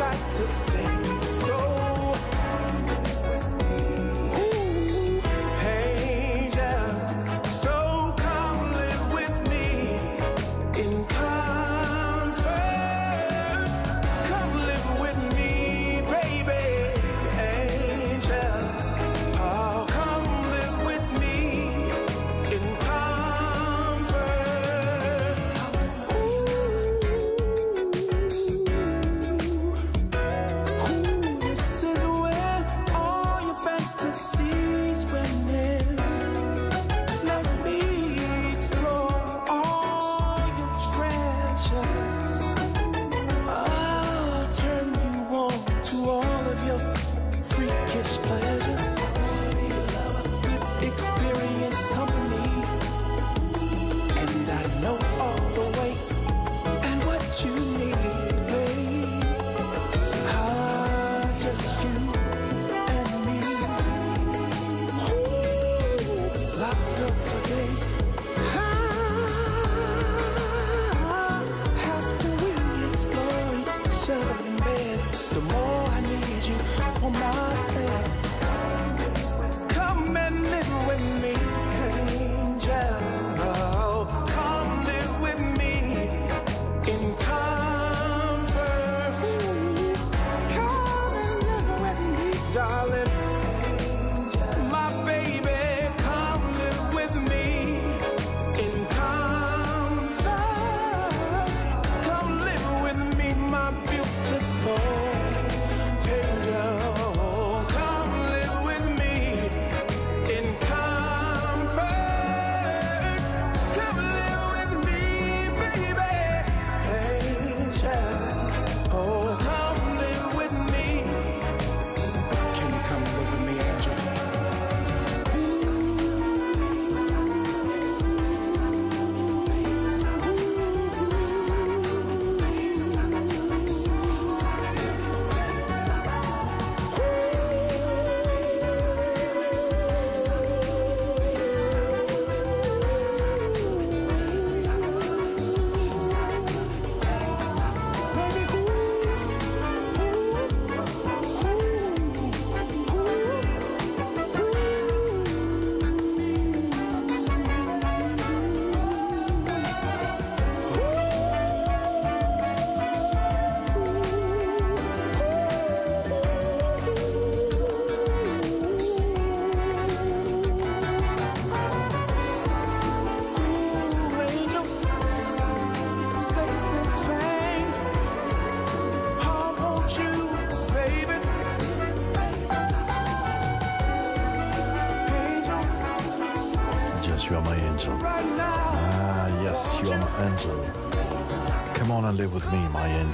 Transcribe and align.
Angel. 0.00 0.24
Come 0.66 0.86
on 0.86 1.03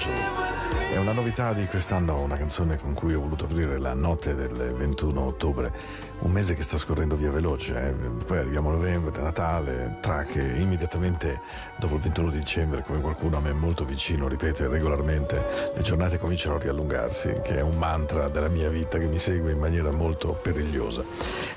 angel. 0.00 0.49
È 0.93 0.97
una 0.97 1.12
novità 1.12 1.52
di 1.52 1.67
quest'anno, 1.67 2.20
una 2.20 2.37
canzone 2.37 2.76
con 2.76 2.94
cui 2.94 3.14
ho 3.14 3.20
voluto 3.20 3.44
aprire 3.44 3.79
la 3.79 3.94
notte 3.94 4.35
del 4.35 4.75
21 4.76 5.20
ottobre, 5.25 5.73
un 6.20 6.32
mese 6.32 6.55
che 6.55 6.64
sta 6.64 6.76
scorrendo 6.76 7.14
via 7.14 7.31
veloce, 7.31 7.81
eh? 7.81 7.93
poi 8.25 8.38
arriviamo 8.38 8.70
a 8.70 8.73
novembre, 8.73 9.20
Natale, 9.20 9.99
track 10.00 10.35
immediatamente 10.35 11.41
dopo 11.79 11.94
il 11.94 12.00
21 12.00 12.31
dicembre, 12.31 12.82
come 12.85 13.00
qualcuno 13.00 13.37
a 13.37 13.41
me 13.41 13.52
molto 13.52 13.85
vicino 13.85 14.26
ripete 14.26 14.67
regolarmente, 14.67 15.73
le 15.76 15.82
giornate 15.82 16.19
cominciano 16.19 16.56
a 16.56 16.58
riallungarsi, 16.58 17.41
che 17.44 17.58
è 17.58 17.62
un 17.62 17.76
mantra 17.76 18.29
della 18.29 18.49
mia 18.49 18.69
vita 18.69 18.99
che 18.99 19.06
mi 19.06 19.19
segue 19.19 19.52
in 19.52 19.58
maniera 19.58 19.93
molto 19.93 20.32
perigliosa. 20.32 21.05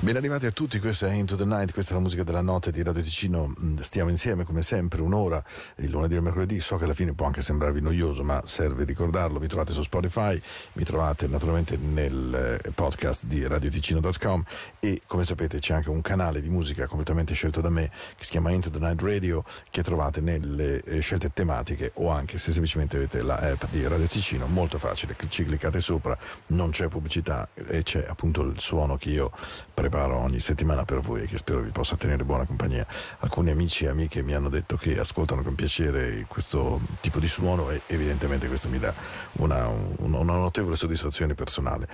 Ben 0.04 0.18
arrivati 0.18 0.46
a 0.46 0.52
tutti, 0.52 0.80
questa 0.80 1.08
è 1.08 1.14
Into 1.14 1.38
the 1.38 1.46
Night, 1.46 1.72
questa 1.72 1.94
è 1.94 1.96
la 1.96 2.02
musica 2.02 2.24
della 2.24 2.42
notte 2.42 2.72
di 2.72 2.84
Radio 2.84 3.02
Ticino, 3.02 3.48
mm, 3.58 3.78
stiamo 3.78 4.10
insieme 4.10 4.44
come 4.44 4.62
sempre 4.62 5.02
un'ora, 5.02 5.42
il 5.78 5.90
lunedì 5.90 6.16
e 6.16 6.18
il 6.18 6.24
mercoledì, 6.24 6.60
so 6.60 6.76
che 6.76 6.84
alla 6.84 6.94
fine 6.94 7.14
può 7.14 7.26
anche 7.26 7.42
sembrarvi 7.42 7.80
noioso, 7.80 8.22
ma 8.22 8.42
serve 8.46 8.84
ricordare 8.84 9.24
ascoltarlo, 9.24 9.40
mi 9.40 9.48
trovate 9.48 9.74
su 9.74 9.84
Spotify, 9.84 10.42
mi 10.74 10.84
trovate 10.84 11.28
naturalmente 11.28 11.78
nel 11.78 12.60
eh, 12.64 12.72
podcast 12.72 13.26
di 13.26 13.46
radioticino.com 13.48 14.44
e 14.80 15.02
come 15.06 15.26
sapete 15.26 15.60
c'è 15.60 15.74
anche 15.74 15.90
un 15.90 16.02
canale 16.02 16.42
di 16.42 16.50
musica 16.50 16.88
completamente 16.88 17.34
scelto 17.34 17.62
da 17.62 17.70
me 17.70 17.90
che 18.16 18.24
si 18.24 18.32
chiama 18.32 18.52
Into 18.52 18.70
the 18.70 18.80
Night 18.80 19.02
Radio 19.02 19.44
che 19.70 19.84
trovate 19.84 20.22
nelle 20.22 20.82
eh, 20.82 21.00
scelte 21.00 21.32
tematiche 21.34 21.92
o 21.96 22.10
anche 22.10 22.38
se 22.38 22.52
semplicemente 22.52 22.98
avete 22.98 23.22
la 23.22 23.36
app 23.36 23.64
di 23.72 23.86
Radio 23.88 24.08
Ticino, 24.08 24.48
molto 24.48 24.78
facile, 24.78 25.16
ci 25.30 25.46
cliccate 25.46 25.80
sopra, 25.80 26.18
non 26.48 26.72
c'è 26.72 26.88
pubblicità 26.88 27.48
e 27.54 27.84
c'è 27.84 28.06
appunto 28.08 28.42
il 28.42 28.60
suono 28.60 28.98
che 28.98 29.10
io 29.10 29.32
preparo 29.74 29.93
ogni 30.02 30.40
settimana 30.40 30.86
per 30.86 31.00
voi 31.00 31.24
e 31.24 31.26
che 31.26 31.38
spero 31.38 31.62
vi 31.62 31.70
possa 31.70 31.96
tenere 31.96 32.26
buona 32.26 32.46
compagnia. 32.46 32.86
Alcuni 33.20 33.52
amici 33.52 33.86
e 33.86 33.90
amiche 33.90 34.24
mi 34.24 34.34
hanno 34.34 34.50
detto 34.50 34.76
che 34.76 35.00
ascoltano 35.00 35.42
con 35.44 35.56
piacere 35.56 36.26
questo 36.28 36.80
tipo 37.02 37.20
di 37.20 37.28
suono 37.28 37.70
e 37.70 37.82
evidentemente 37.88 38.48
questo 38.48 38.68
mi 38.70 38.80
dà 38.80 38.94
una, 39.34 39.68
una 39.68 40.34
notevole 40.34 40.76
soddisfazione 40.76 41.36
personale. 41.36 41.88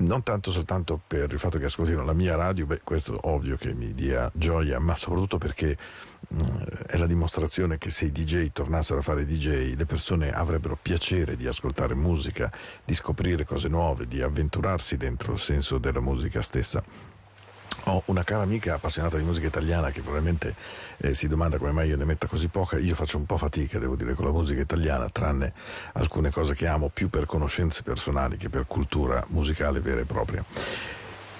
Non 0.00 0.22
tanto 0.22 0.52
soltanto 0.52 1.00
per 1.04 1.32
il 1.32 1.38
fatto 1.38 1.58
che 1.58 1.64
ascoltino 1.64 2.04
la 2.04 2.12
mia 2.12 2.36
radio, 2.36 2.66
beh, 2.66 2.82
questo 2.84 3.18
ovvio 3.22 3.56
che 3.56 3.74
mi 3.74 3.94
dia 3.94 4.30
gioia, 4.34 4.78
ma 4.78 4.94
soprattutto 4.94 5.38
perché 5.38 5.76
mm, 6.34 6.56
è 6.86 6.96
la 6.96 7.06
dimostrazione 7.06 7.78
che 7.78 7.90
se 7.90 8.04
i 8.04 8.12
DJ 8.12 8.50
tornassero 8.52 9.00
a 9.00 9.02
fare 9.02 9.26
DJ, 9.26 9.74
le 9.74 9.86
persone 9.86 10.30
avrebbero 10.30 10.78
piacere 10.80 11.34
di 11.34 11.46
ascoltare 11.48 11.94
musica, 11.94 12.52
di 12.84 12.94
scoprire 12.94 13.44
cose 13.44 13.68
nuove, 13.68 14.06
di 14.06 14.22
avventurarsi 14.22 14.96
dentro 14.96 15.32
il 15.32 15.40
senso 15.40 15.78
della 15.78 16.00
musica 16.00 16.42
stessa. 16.42 17.07
Ho 17.88 18.02
una 18.06 18.22
cara 18.22 18.42
amica 18.42 18.74
appassionata 18.74 19.16
di 19.16 19.24
musica 19.24 19.46
italiana 19.46 19.90
che 19.90 20.02
probabilmente 20.02 20.54
eh, 20.98 21.14
si 21.14 21.26
domanda 21.26 21.56
come 21.56 21.72
mai 21.72 21.88
io 21.88 21.96
ne 21.96 22.04
metta 22.04 22.26
così 22.26 22.48
poca. 22.48 22.76
Io 22.76 22.94
faccio 22.94 23.16
un 23.16 23.24
po' 23.24 23.38
fatica, 23.38 23.78
devo 23.78 23.96
dire, 23.96 24.12
con 24.12 24.26
la 24.26 24.30
musica 24.30 24.60
italiana, 24.60 25.08
tranne 25.08 25.54
alcune 25.94 26.30
cose 26.30 26.54
che 26.54 26.66
amo 26.66 26.90
più 26.92 27.08
per 27.08 27.24
conoscenze 27.24 27.82
personali 27.82 28.36
che 28.36 28.50
per 28.50 28.66
cultura 28.66 29.24
musicale 29.28 29.80
vera 29.80 30.02
e 30.02 30.04
propria. 30.04 30.44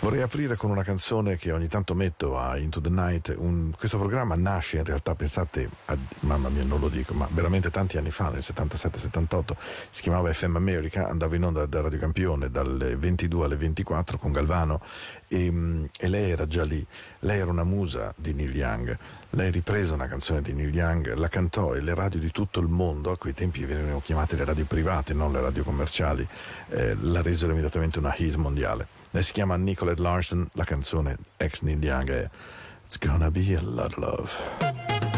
Vorrei 0.00 0.22
aprire 0.22 0.54
con 0.54 0.70
una 0.70 0.84
canzone 0.84 1.36
che 1.36 1.50
ogni 1.50 1.66
tanto 1.66 1.92
metto 1.92 2.38
a 2.38 2.56
Into 2.56 2.80
the 2.80 2.88
Night. 2.88 3.34
Un, 3.36 3.72
questo 3.76 3.98
programma 3.98 4.36
nasce 4.36 4.76
in 4.76 4.84
realtà, 4.84 5.16
pensate, 5.16 5.68
a, 5.86 5.96
mamma 6.20 6.48
mia 6.50 6.62
non 6.62 6.78
lo 6.78 6.88
dico, 6.88 7.14
ma 7.14 7.26
veramente 7.32 7.68
tanti 7.70 7.98
anni 7.98 8.12
fa, 8.12 8.28
nel 8.28 8.44
77-78, 8.44 9.56
si 9.90 10.02
chiamava 10.02 10.32
FM 10.32 10.54
America, 10.54 11.08
andava 11.08 11.34
in 11.34 11.42
onda 11.42 11.66
da 11.66 11.80
Radio 11.80 11.98
Campione 11.98 12.48
dalle 12.48 12.94
22 12.94 13.44
alle 13.44 13.56
24 13.56 14.18
con 14.18 14.30
Galvano 14.30 14.80
e, 15.26 15.88
e 15.98 16.08
lei 16.08 16.30
era 16.30 16.46
già 16.46 16.62
lì. 16.62 16.86
Lei 17.20 17.40
era 17.40 17.50
una 17.50 17.64
musa 17.64 18.14
di 18.16 18.32
Neil 18.34 18.54
Young. 18.54 18.96
Lei 19.30 19.50
riprese 19.50 19.94
una 19.94 20.06
canzone 20.06 20.42
di 20.42 20.52
Neil 20.52 20.72
Young, 20.72 21.14
la 21.14 21.28
cantò 21.28 21.74
e 21.74 21.80
le 21.80 21.94
radio 21.94 22.20
di 22.20 22.30
tutto 22.30 22.60
il 22.60 22.68
mondo, 22.68 23.10
a 23.10 23.18
quei 23.18 23.34
tempi 23.34 23.64
venivano 23.64 24.00
chiamate 24.00 24.36
le 24.36 24.44
radio 24.44 24.64
private, 24.64 25.12
non 25.12 25.32
le 25.32 25.40
radio 25.40 25.64
commerciali, 25.64 26.26
eh, 26.68 26.96
la 27.00 27.20
resero 27.20 27.50
immediatamente 27.50 27.98
una 27.98 28.14
hit 28.16 28.36
mondiale. 28.36 28.97
Lei 29.10 29.22
si 29.22 29.32
chiama 29.32 29.56
Nicolette 29.56 30.02
Larson, 30.02 30.48
la 30.52 30.64
canzone 30.64 31.16
ex 31.38 31.62
Neil 31.62 31.82
Young 31.82 32.10
è 32.10 32.30
It's 32.84 32.98
Gonna 32.98 33.30
Be 33.30 33.56
a 33.56 33.60
Lot 33.62 33.96
of 33.96 33.96
Love. 33.96 35.17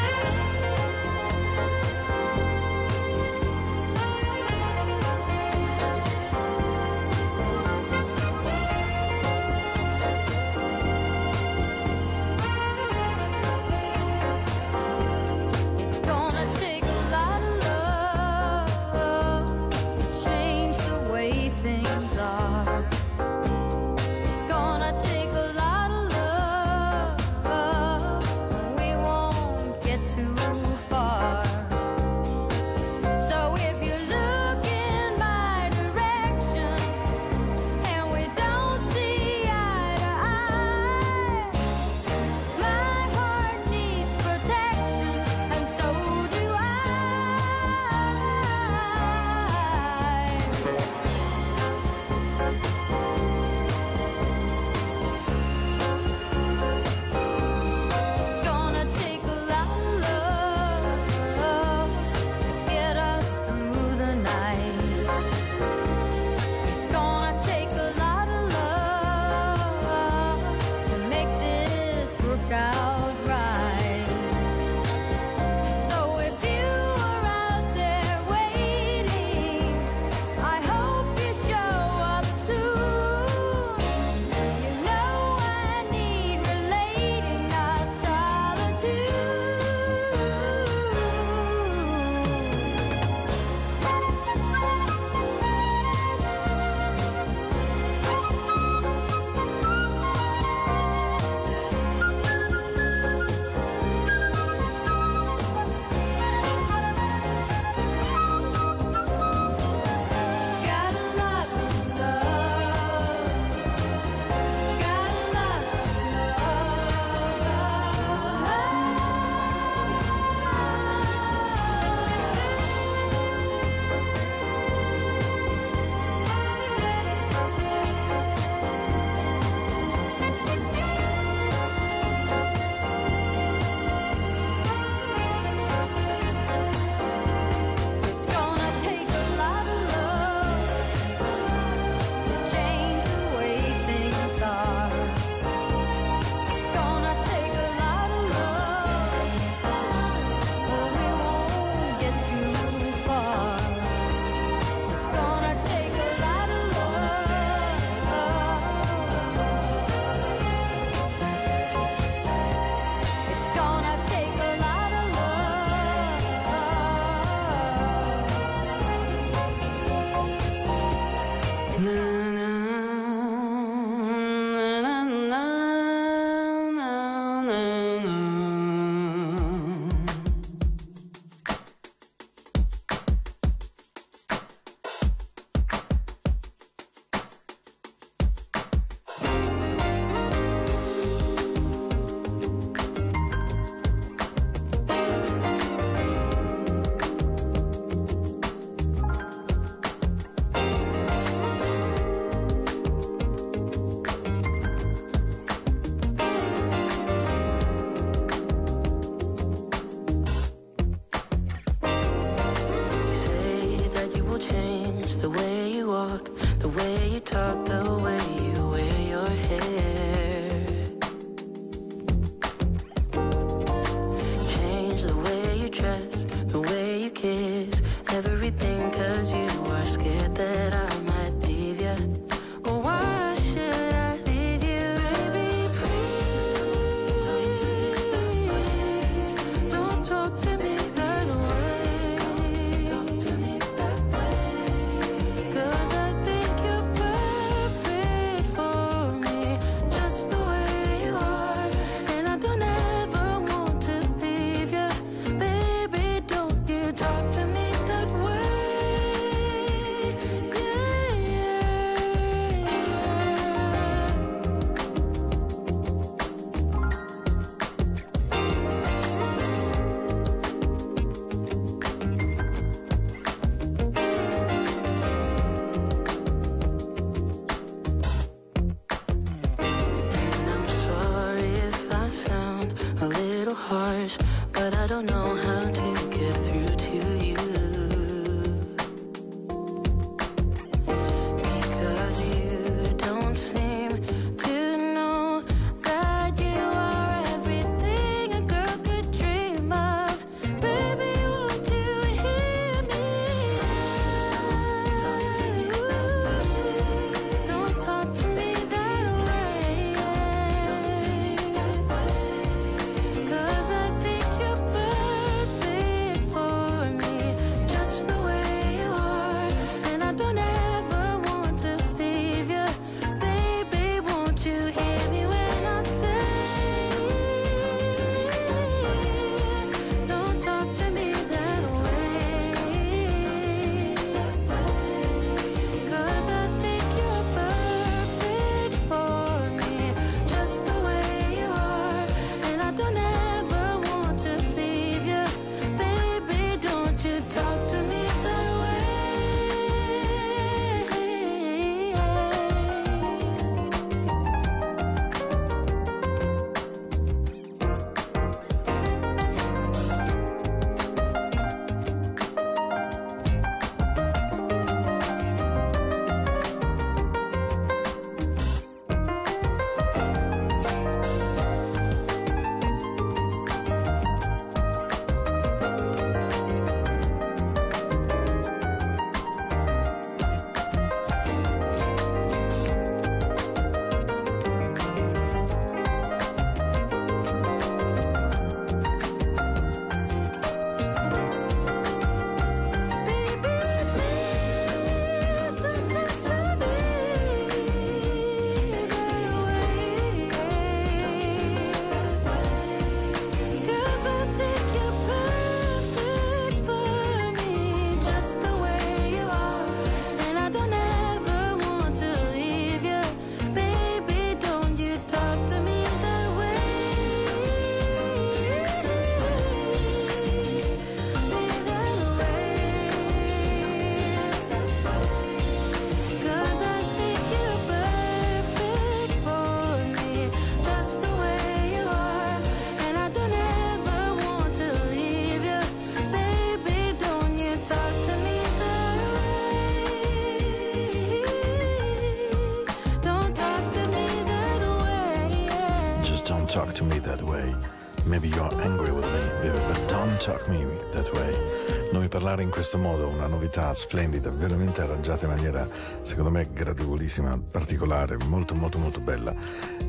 Parlare 452.31 452.43
in 452.45 452.51
questo 452.51 452.79
modo, 452.79 453.09
una 453.09 453.27
novità 453.27 453.75
splendida, 453.75 454.31
veramente 454.31 454.81
arrangiata 454.81 455.25
in 455.25 455.33
maniera 455.33 455.69
secondo 456.03 456.31
me 456.31 456.49
gradevolissima, 456.53 457.37
particolare, 457.51 458.17
molto 458.27 458.55
molto 458.55 458.79
molto 458.79 459.01
bella. 459.01 459.35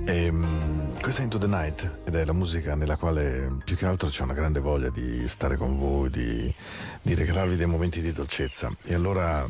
E, 0.05 0.27
um, 0.29 0.99
questa 0.99 1.21
è 1.21 1.23
Into 1.23 1.37
the 1.37 1.45
Night 1.45 1.99
ed 2.03 2.15
è 2.15 2.25
la 2.25 2.33
musica 2.33 2.73
nella 2.73 2.95
quale 2.95 3.59
più 3.63 3.75
che 3.75 3.85
altro 3.85 4.09
c'è 4.09 4.23
una 4.23 4.33
grande 4.33 4.59
voglia 4.59 4.89
di 4.89 5.27
stare 5.27 5.55
con 5.55 5.77
voi, 5.77 6.09
di, 6.09 6.51
di 7.03 7.13
regalarvi 7.13 7.57
dei 7.57 7.67
momenti 7.67 8.01
di 8.01 8.11
dolcezza. 8.11 8.75
E 8.83 8.95
allora 8.95 9.47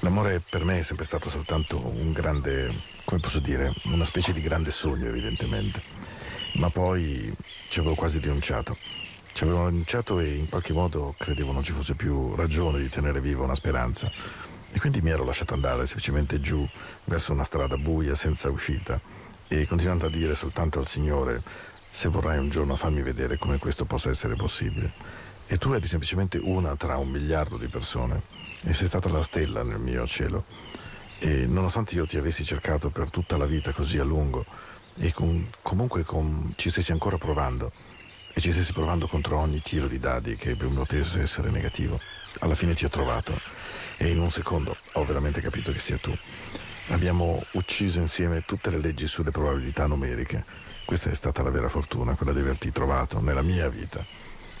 L'amore 0.00 0.42
per 0.46 0.64
me 0.64 0.80
è 0.80 0.82
sempre 0.82 1.06
stato 1.06 1.30
soltanto 1.30 1.78
un 1.78 2.12
grande, 2.12 2.70
come 3.04 3.20
posso 3.20 3.38
dire, 3.38 3.72
una 3.84 4.04
specie 4.04 4.34
di 4.34 4.42
grande 4.42 4.70
sogno 4.70 5.08
evidentemente, 5.08 5.82
ma 6.54 6.68
poi 6.68 7.34
ci 7.70 7.80
avevo 7.80 7.94
quasi 7.94 8.18
rinunciato. 8.18 8.76
Ci 9.34 9.42
avevo 9.42 9.66
rinunciato 9.66 10.20
e 10.20 10.32
in 10.32 10.48
qualche 10.48 10.72
modo 10.72 11.12
credevo 11.18 11.50
non 11.50 11.64
ci 11.64 11.72
fosse 11.72 11.96
più 11.96 12.36
ragione 12.36 12.78
di 12.78 12.88
tenere 12.88 13.20
viva 13.20 13.42
una 13.42 13.56
speranza. 13.56 14.08
E 14.70 14.78
quindi 14.78 15.00
mi 15.00 15.10
ero 15.10 15.24
lasciato 15.24 15.54
andare 15.54 15.86
semplicemente 15.86 16.38
giù 16.38 16.64
verso 17.06 17.32
una 17.32 17.42
strada 17.42 17.76
buia 17.76 18.14
senza 18.14 18.48
uscita 18.48 19.00
e 19.48 19.66
continuando 19.66 20.06
a 20.06 20.08
dire 20.08 20.36
soltanto 20.36 20.78
al 20.78 20.86
Signore 20.86 21.42
se 21.90 22.08
vorrai 22.08 22.38
un 22.38 22.48
giorno 22.48 22.76
farmi 22.76 23.02
vedere 23.02 23.36
come 23.36 23.58
questo 23.58 23.86
possa 23.86 24.08
essere 24.08 24.36
possibile. 24.36 24.92
E 25.46 25.58
tu 25.58 25.72
eri 25.72 25.88
semplicemente 25.88 26.38
una 26.38 26.76
tra 26.76 26.96
un 26.98 27.08
miliardo 27.08 27.56
di 27.56 27.66
persone 27.66 28.22
e 28.62 28.72
sei 28.72 28.86
stata 28.86 29.08
la 29.08 29.24
stella 29.24 29.64
nel 29.64 29.80
mio 29.80 30.06
cielo. 30.06 30.44
E 31.18 31.44
nonostante 31.48 31.96
io 31.96 32.06
ti 32.06 32.16
avessi 32.16 32.44
cercato 32.44 32.90
per 32.90 33.10
tutta 33.10 33.36
la 33.36 33.46
vita 33.46 33.72
così 33.72 33.98
a 33.98 34.04
lungo 34.04 34.46
e 34.96 35.12
con, 35.12 35.50
comunque 35.60 36.04
con, 36.04 36.52
ci 36.54 36.70
stessi 36.70 36.92
ancora 36.92 37.18
provando, 37.18 37.72
e 38.34 38.40
ci 38.40 38.52
stessi 38.52 38.72
provando 38.72 39.06
contro 39.06 39.38
ogni 39.38 39.62
tiro 39.62 39.86
di 39.86 40.00
dadi 40.00 40.34
che 40.34 40.56
potesse 40.56 41.20
essere 41.20 41.50
negativo. 41.50 42.00
Alla 42.40 42.56
fine 42.56 42.74
ti 42.74 42.84
ho 42.84 42.88
trovato 42.88 43.38
e 43.96 44.08
in 44.08 44.18
un 44.18 44.30
secondo 44.30 44.76
ho 44.92 45.04
veramente 45.04 45.40
capito 45.40 45.70
che 45.70 45.78
sia 45.78 45.98
tu. 45.98 46.12
Abbiamo 46.88 47.42
ucciso 47.52 48.00
insieme 48.00 48.44
tutte 48.44 48.70
le 48.70 48.78
leggi 48.78 49.06
sulle 49.06 49.30
probabilità 49.30 49.86
numeriche. 49.86 50.44
Questa 50.84 51.10
è 51.10 51.14
stata 51.14 51.42
la 51.42 51.50
vera 51.50 51.68
fortuna, 51.68 52.14
quella 52.14 52.32
di 52.32 52.40
averti 52.40 52.72
trovato 52.72 53.20
nella 53.20 53.40
mia 53.40 53.68
vita. 53.68 54.04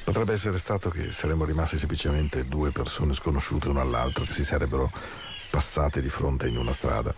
Potrebbe 0.04 0.32
essere 0.32 0.58
stato 0.58 0.88
che 0.88 1.10
saremmo 1.10 1.44
rimasti 1.44 1.76
semplicemente 1.76 2.46
due 2.46 2.70
persone 2.70 3.12
sconosciute 3.12 3.68
una 3.68 3.80
all'altra 3.80 4.24
che 4.24 4.32
si 4.32 4.44
sarebbero 4.44 4.90
passate 5.50 6.00
di 6.00 6.08
fronte 6.08 6.46
in 6.46 6.56
una 6.56 6.72
strada. 6.72 7.12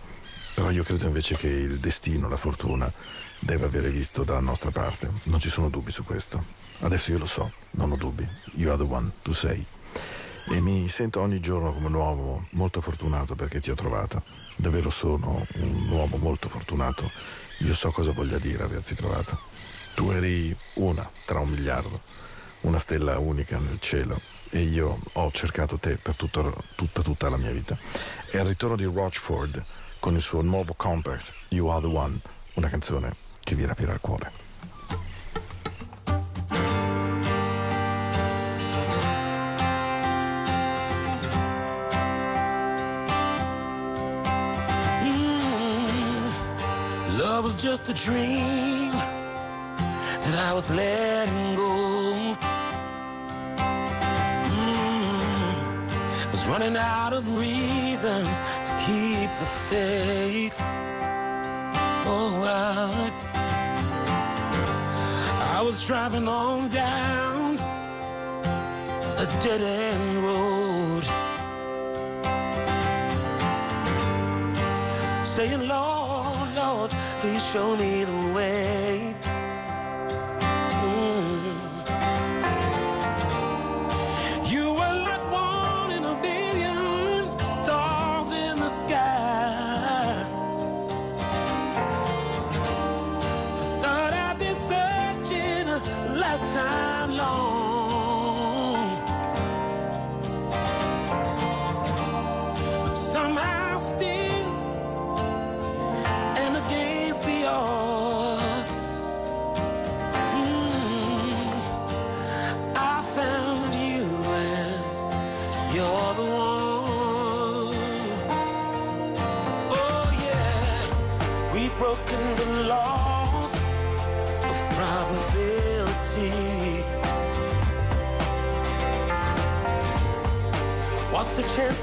Però 0.55 0.71
io 0.71 0.83
credo 0.83 1.05
invece 1.05 1.35
che 1.35 1.47
il 1.47 1.77
destino, 1.77 2.27
la 2.27 2.35
fortuna, 2.35 2.91
deve 3.39 3.65
avere 3.65 3.89
visto 3.89 4.23
dalla 4.23 4.39
nostra 4.39 4.71
parte. 4.71 5.09
Non 5.23 5.39
ci 5.39 5.49
sono 5.49 5.69
dubbi 5.69 5.91
su 5.91 6.03
questo. 6.03 6.43
Adesso 6.79 7.11
io 7.11 7.17
lo 7.17 7.25
so, 7.25 7.51
non 7.71 7.91
ho 7.91 7.95
dubbi. 7.95 8.27
You 8.53 8.69
are 8.71 8.77
the 8.77 8.91
one, 8.91 9.11
tu 9.21 9.31
sei. 9.31 9.65
E 10.49 10.61
mi 10.61 10.87
sento 10.87 11.19
ogni 11.19 11.39
giorno 11.39 11.73
come 11.73 11.87
un 11.87 11.93
uomo 11.93 12.47
molto 12.51 12.79
fortunato 12.81 13.35
perché 13.35 13.59
ti 13.59 13.69
ho 13.69 13.75
trovata. 13.75 14.21
Davvero 14.55 14.89
sono 14.89 15.45
un 15.55 15.89
uomo 15.89 16.17
molto 16.17 16.49
fortunato. 16.49 17.11
Io 17.59 17.73
so 17.73 17.91
cosa 17.91 18.11
voglia 18.11 18.37
dire 18.37 18.63
averti 18.63 18.95
trovata. 18.95 19.37
Tu 19.95 20.11
eri 20.11 20.55
una 20.75 21.09
tra 21.25 21.39
un 21.39 21.49
miliardo, 21.49 22.01
una 22.61 22.79
stella 22.79 23.17
unica 23.17 23.57
nel 23.57 23.79
cielo 23.79 24.21
e 24.49 24.61
io 24.61 24.99
ho 25.11 25.31
cercato 25.31 25.77
te 25.77 25.97
per 25.97 26.15
tutto, 26.15 26.63
tutta, 26.75 27.01
tutta 27.01 27.29
la 27.29 27.37
mia 27.37 27.51
vita. 27.51 27.77
E 28.31 28.37
al 28.37 28.45
ritorno 28.45 28.75
di 28.75 28.85
Rochford 28.85 29.63
con 29.99 30.15
il 30.15 30.21
suo 30.21 30.41
nuovo 30.41 30.73
compact 30.75 31.33
You 31.49 31.67
Are 31.67 31.81
the 31.81 31.87
One, 31.87 32.21
una 32.53 32.69
canzone 32.69 33.25
che 33.47 33.55
vi 33.55 33.65
rapirà 33.65 33.93
il 33.93 34.01
cuore. 34.01 34.29
Mm, 45.03 46.27
love 47.17 47.45
was 47.45 47.55
just 47.55 47.87
a 47.87 47.93
dream 47.93 48.91
that 48.91 50.35
I 50.37 50.51
was 50.53 50.69
letting 50.69 51.55
go. 51.55 52.35
Mm, 54.51 56.31
was 56.31 56.45
running 56.47 56.75
out 56.75 57.13
of 57.13 57.23
reasons 57.39 58.41
to 58.65 58.73
keep 58.85 59.31
the 59.39 59.45
faith. 59.69 60.55
Oh, 62.09 62.43
I 62.43 63.26
was 65.67 65.85
driving 65.85 66.29
on 66.29 66.69
down 66.69 67.55
a 69.23 69.25
dead 69.43 69.61
end 69.61 70.23
road, 70.23 71.03
saying, 75.25 75.67
Lord, 75.67 76.55
Lord, 76.55 76.91
please 77.19 77.45
show 77.51 77.75
me 77.75 78.05
the 78.05 78.33
way. 78.33 78.56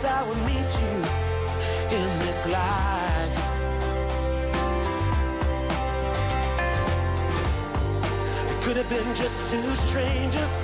I 0.07 0.23
would 0.29 0.39
meet 0.45 0.71
you 0.83 0.97
in 1.97 2.19
this 2.19 2.47
life. 2.47 3.39
It 8.51 8.63
could 8.63 8.77
have 8.77 8.89
been 8.89 9.15
just 9.15 9.51
two 9.51 9.77
strangers 9.77 10.63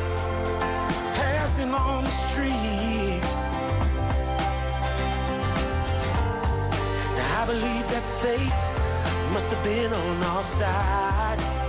passing 1.16 1.72
on 1.72 2.04
the 2.04 2.10
street. 2.10 3.22
Now 7.16 7.42
I 7.42 7.46
believe 7.46 7.86
that 7.92 8.04
fate 8.22 8.62
must 9.32 9.50
have 9.52 9.64
been 9.64 9.92
on 9.92 10.22
our 10.22 10.42
side. 10.42 11.59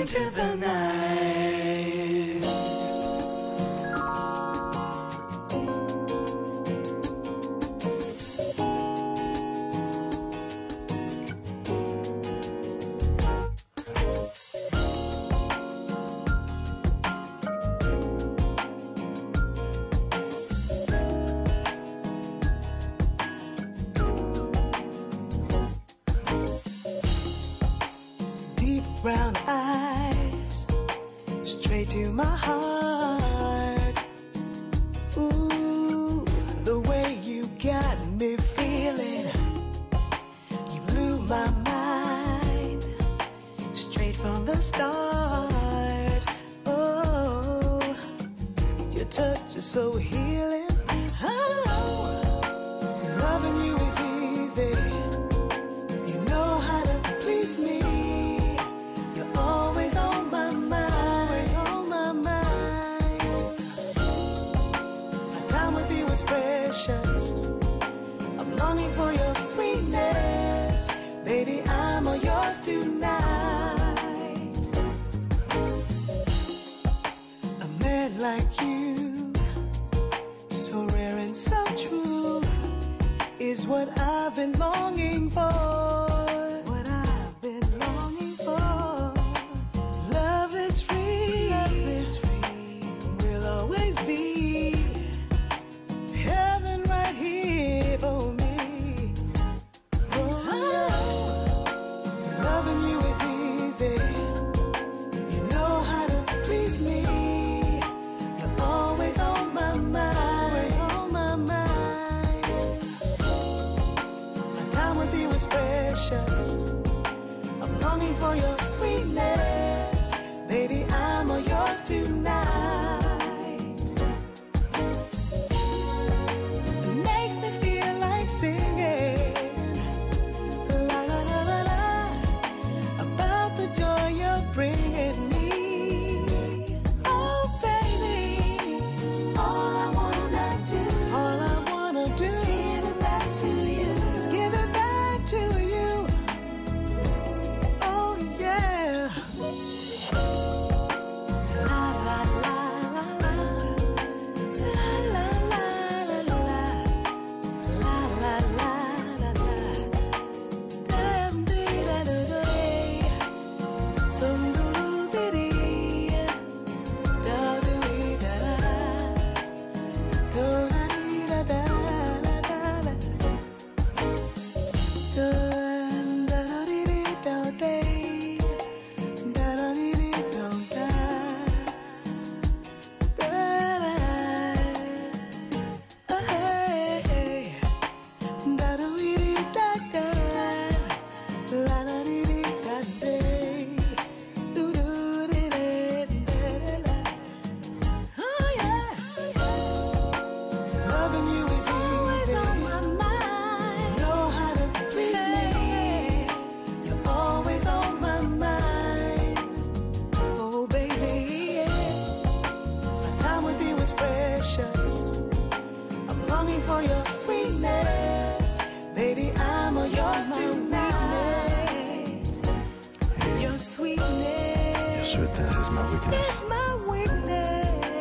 into 0.00 0.30
the 0.30 0.56
night. 0.56 1.49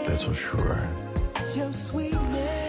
That's 0.09 0.23
for 0.23 0.33
sure. 0.33 0.89
Your 1.55 1.71
sweetness. 1.71 2.68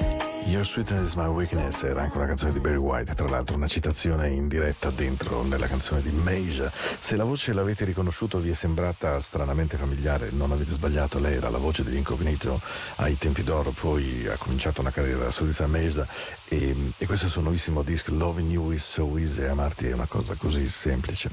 Your 0.51 0.67
Sweetness 0.67 1.03
is 1.03 1.15
My 1.15 1.29
Weakness 1.29 1.85
era 1.85 2.03
anche 2.03 2.17
una 2.17 2.27
canzone 2.27 2.53
di 2.53 2.59
Barry 2.59 2.75
White, 2.75 3.15
tra 3.15 3.29
l'altro 3.29 3.55
una 3.55 3.69
citazione 3.69 4.31
in 4.31 4.49
diretta 4.49 4.91
dentro 4.91 5.45
nella 5.45 5.69
canzone 5.69 6.03
di 6.03 6.11
Meija. 6.11 6.69
Se 6.73 7.15
la 7.15 7.23
voce 7.23 7.53
l'avete 7.53 7.85
riconosciuto 7.85 8.41
vi 8.41 8.51
è 8.51 8.55
sembrata 8.55 9.21
stranamente 9.21 9.77
familiare, 9.77 10.31
non 10.33 10.51
avete 10.51 10.73
sbagliato, 10.73 11.21
lei 11.21 11.37
era 11.37 11.51
la 11.51 11.59
voce 11.59 11.85
degli 11.85 11.95
Incognito 11.95 12.61
ai 12.97 13.17
tempi 13.17 13.45
d'oro, 13.45 13.71
poi 13.71 14.27
ha 14.27 14.37
cominciato 14.39 14.81
una 14.81 14.91
carriera 14.91 15.31
solita 15.31 15.63
a 15.63 15.69
Meija 15.69 16.05
e, 16.49 16.75
e 16.99 17.07
questo 17.07 17.27
è 17.27 17.29
il 17.29 17.33
suo 17.33 17.43
nuovissimo 17.43 17.83
disco 17.83 18.13
Loving 18.13 18.51
You 18.51 18.73
is 18.73 18.85
so 18.85 19.17
easy, 19.19 19.45
amarti 19.45 19.87
è 19.87 19.93
una 19.93 20.07
cosa 20.07 20.35
così 20.35 20.69
semplice. 20.69 21.31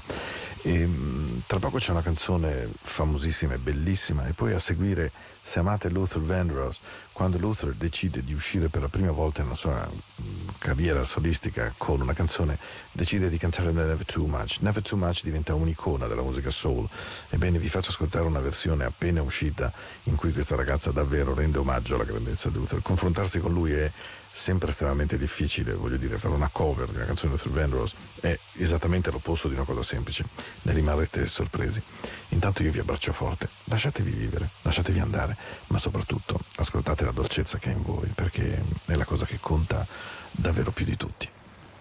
E, 0.68 0.86
mh, 0.86 1.44
tra 1.48 1.60
poco 1.60 1.78
c'è 1.78 1.92
una 1.92 2.02
canzone 2.02 2.70
famosissima 2.82 3.54
e 3.54 3.58
bellissima 3.58 4.28
e 4.28 4.34
poi 4.34 4.52
a 4.52 4.60
seguire 4.60 5.14
se 5.42 5.60
amate 5.60 5.88
Luther 5.88 6.20
Vandross 6.22 6.80
quando 7.14 7.38
Luther 7.38 7.74
decide 7.74 8.22
di 8.22 8.34
uscire 8.34 8.68
per 8.68 8.82
la 8.82 8.90
prima 8.90 9.12
volta 9.12 9.44
nella 9.44 9.56
sua 9.56 9.88
mh, 9.88 10.24
carriera 10.58 11.06
solistica 11.06 11.74
con 11.78 12.02
una 12.02 12.12
canzone 12.12 12.58
decide 12.92 13.30
di 13.30 13.38
cantare 13.38 13.72
Never 13.72 14.04
Too 14.04 14.26
Much. 14.26 14.58
Never 14.60 14.84
Too 14.84 14.98
Much 14.98 15.24
diventa 15.24 15.54
un'icona 15.54 16.06
della 16.06 16.22
musica 16.22 16.50
soul. 16.50 16.86
Ebbene 17.30 17.60
vi 17.60 17.70
faccio 17.70 17.92
ascoltare 17.92 18.26
una 18.26 18.42
versione 18.42 18.84
appena 18.84 19.22
uscita 19.22 19.72
in 20.04 20.16
cui 20.16 20.34
questa 20.34 20.58
ragazza 20.58 20.92
davvero 20.92 21.34
rende 21.34 21.60
omaggio 21.60 21.96
alla 21.96 22.04
grandezza 22.04 22.50
di 22.50 22.56
Luther. 22.56 22.82
Confrontarsi 22.82 23.40
con 23.40 23.54
lui 23.54 23.72
è 23.72 23.90
sempre 24.38 24.70
estremamente 24.70 25.18
difficile, 25.18 25.74
voglio 25.74 25.98
dire, 25.98 26.20
fare 26.20 26.36
una 26.36 26.50
cover 26.52 26.88
di 26.88 26.96
una 26.96 27.06
canzone 27.06 27.34
di 27.34 27.42
Luther 27.44 27.60
Vandross 27.60 27.94
è 28.20 28.38
esattamente 28.58 29.10
l'opposto 29.10 29.48
di 29.48 29.56
una 29.56 29.64
cosa 29.64 29.82
semplice, 29.82 30.26
ne 30.62 30.74
rimarrete 30.74 31.26
sorpresi. 31.26 31.82
Intanto 32.30 32.62
io 32.62 32.72
vi 32.72 32.78
abbraccio 32.78 33.12
forte, 33.14 33.50
lasciatevi 33.64 34.12
vivere, 34.12 34.48
lasciatevi 34.62 35.00
andare, 35.00 35.36
ma 35.68 35.80
soprattutto 35.80 36.40
ascoltate 36.58 37.04
la 37.04 37.12
dolcezza 37.12 37.58
che 37.58 37.72
è 37.72 37.74
in 37.74 37.82
voi, 37.82 38.10
perché 38.14 38.62
è 38.86 38.94
la 38.94 39.06
cosa 39.06 39.26
che 39.26 39.40
conta 39.42 39.86
davvero 40.30 40.70
più 40.70 40.86
di 40.86 40.96
tutti. 40.96 41.28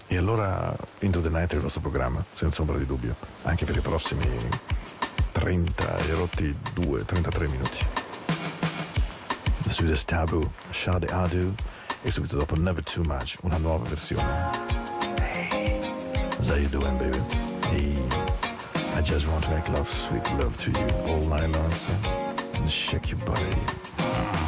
E 0.07 0.16
allora 0.16 0.75
Into 1.01 1.21
the 1.21 1.29
Night 1.29 1.53
è 1.53 1.57
il 1.57 1.61
vostro 1.61 1.83
programma, 1.83 2.25
senza 2.33 2.62
ombra 2.62 2.79
di 2.79 2.87
dubbio, 2.87 3.16
anche 3.42 3.66
per 3.66 3.77
i 3.77 3.81
prossimi 3.81 4.27
30 5.33 5.99
e 5.99 6.14
rotti 6.14 6.57
2, 6.73 7.05
33 7.05 7.49
minuti. 7.49 7.79
The 9.59 9.71
Swedish 9.71 10.05
Taboo, 10.05 10.53
Shade 10.71 11.09
Adu 11.09 11.55
e 12.07 12.11
subito 12.12 12.37
dopo 12.37 12.55
Never 12.55 12.85
Too 12.85 13.03
Much, 13.03 13.37
una 13.42 13.57
nuova 13.59 13.88
versione. 13.88 14.51
Hey, 15.19 15.81
how 16.47 16.55
you 16.55 16.69
doing 16.69 16.97
baby? 16.99 17.19
Hey, 17.71 17.99
I 18.97 19.03
just 19.03 19.27
want 19.27 19.42
to 19.42 19.51
make 19.51 19.69
love, 19.73 19.88
sweet 19.88 20.25
love 20.38 20.57
to 20.57 20.71
you 20.71 20.87
all 21.09 21.27
night 21.27 21.51
long. 21.51 21.73
And 22.55 22.71
shake 22.71 23.11
your 23.11 23.19
body. 23.25 24.45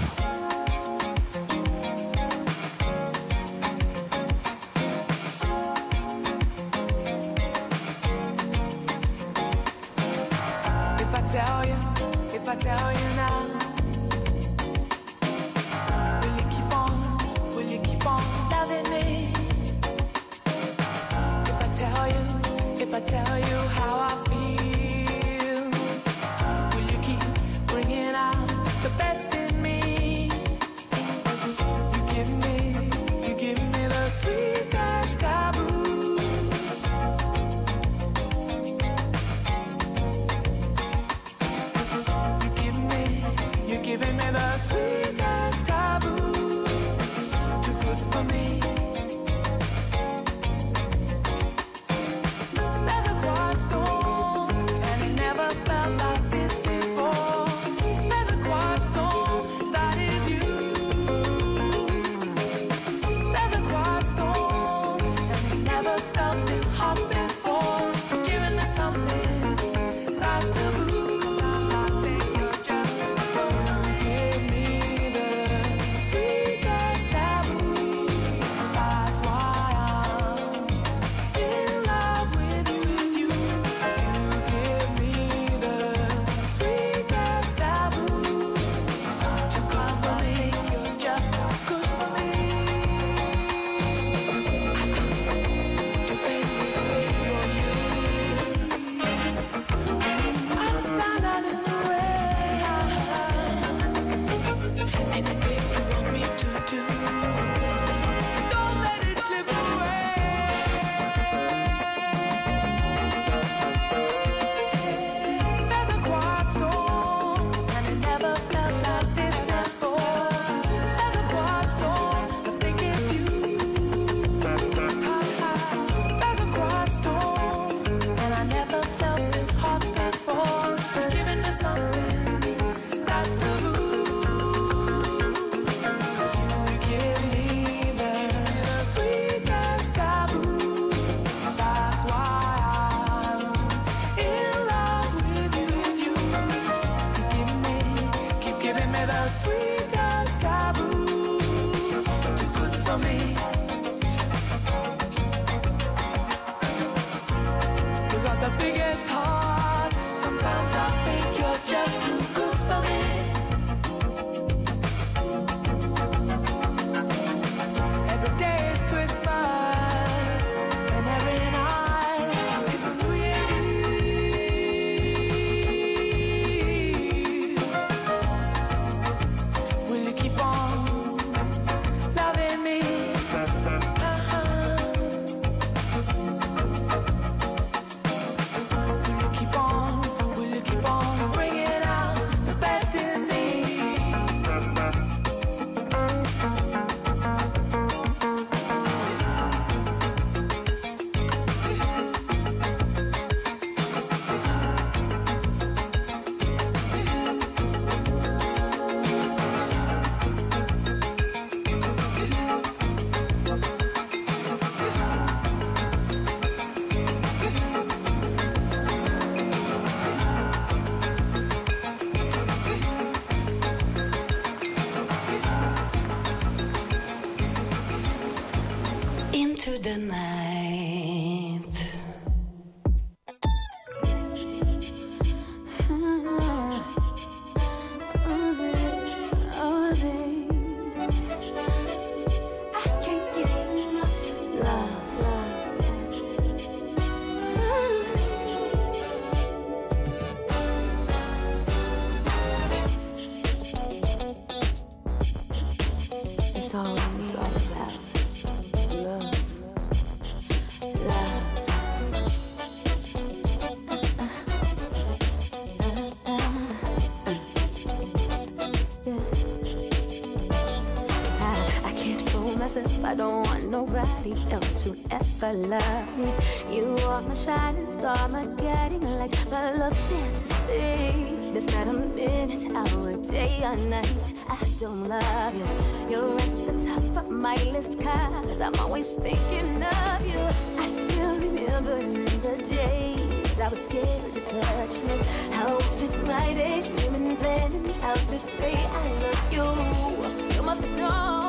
Love 275.52 276.18
me. 276.18 276.32
You 276.68 276.96
are 277.06 277.22
my 277.22 277.34
shining 277.34 277.90
star, 277.90 278.28
my 278.28 278.46
guiding 278.46 279.02
light, 279.18 279.50
my 279.50 279.72
love 279.72 279.96
fantasy. 279.96 281.50
There's 281.52 281.66
not 281.74 281.88
a 281.88 281.92
minute, 281.92 282.64
hour, 282.74 283.16
day 283.16 283.60
or 283.64 283.76
night. 283.76 284.34
I 284.48 284.58
don't 284.78 285.08
love 285.08 285.54
you. 285.54 285.66
You're 286.10 286.34
at 286.34 286.66
the 286.66 286.86
top 286.86 287.24
of 287.24 287.30
my 287.30 287.56
list, 287.72 287.98
cause 288.00 288.60
I'm 288.60 288.74
always 288.76 289.14
thinking 289.14 289.82
of 289.82 290.26
you. 290.26 290.40
I 290.82 290.86
still 290.86 291.34
remember 291.38 291.96
the 291.96 292.62
days 292.62 293.60
I 293.60 293.68
was 293.68 293.80
scared 293.80 294.32
to 294.34 294.40
touch 294.40 294.94
you. 294.94 295.54
How 295.54 295.76
I 295.76 295.80
spent 295.80 296.26
my 296.26 296.52
day 296.52 296.92
dreaming, 296.96 297.36
planning 297.36 297.94
how 298.00 298.14
to 298.14 298.38
say 298.38 298.74
I 298.74 299.08
love 299.22 299.52
you. 299.52 300.54
You 300.54 300.62
must 300.62 300.82
have 300.82 300.96
known 300.96 301.47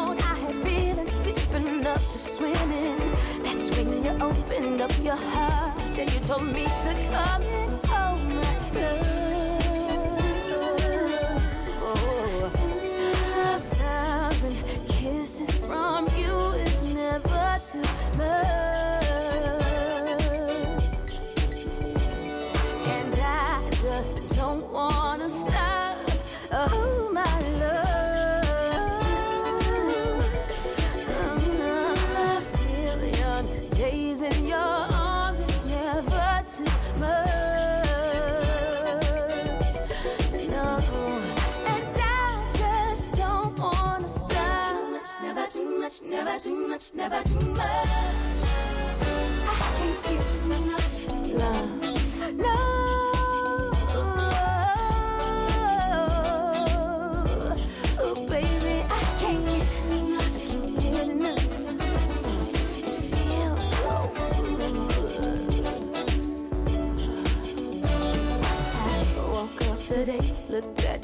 enough 2.00 2.12
to 2.12 2.20
swim 2.20 2.72
in. 2.72 3.14
That's 3.44 3.70
when 3.76 4.04
you 4.04 4.12
opened 4.22 4.82
up 4.82 4.92
your 5.04 5.16
heart 5.16 5.98
and 5.98 6.12
you 6.14 6.20
told 6.22 6.44
me 6.44 6.66
to 6.66 6.96
come 7.12 7.44
in. 7.44 7.69
Never 47.00 47.24
too 47.24 47.40
much. 47.52 47.99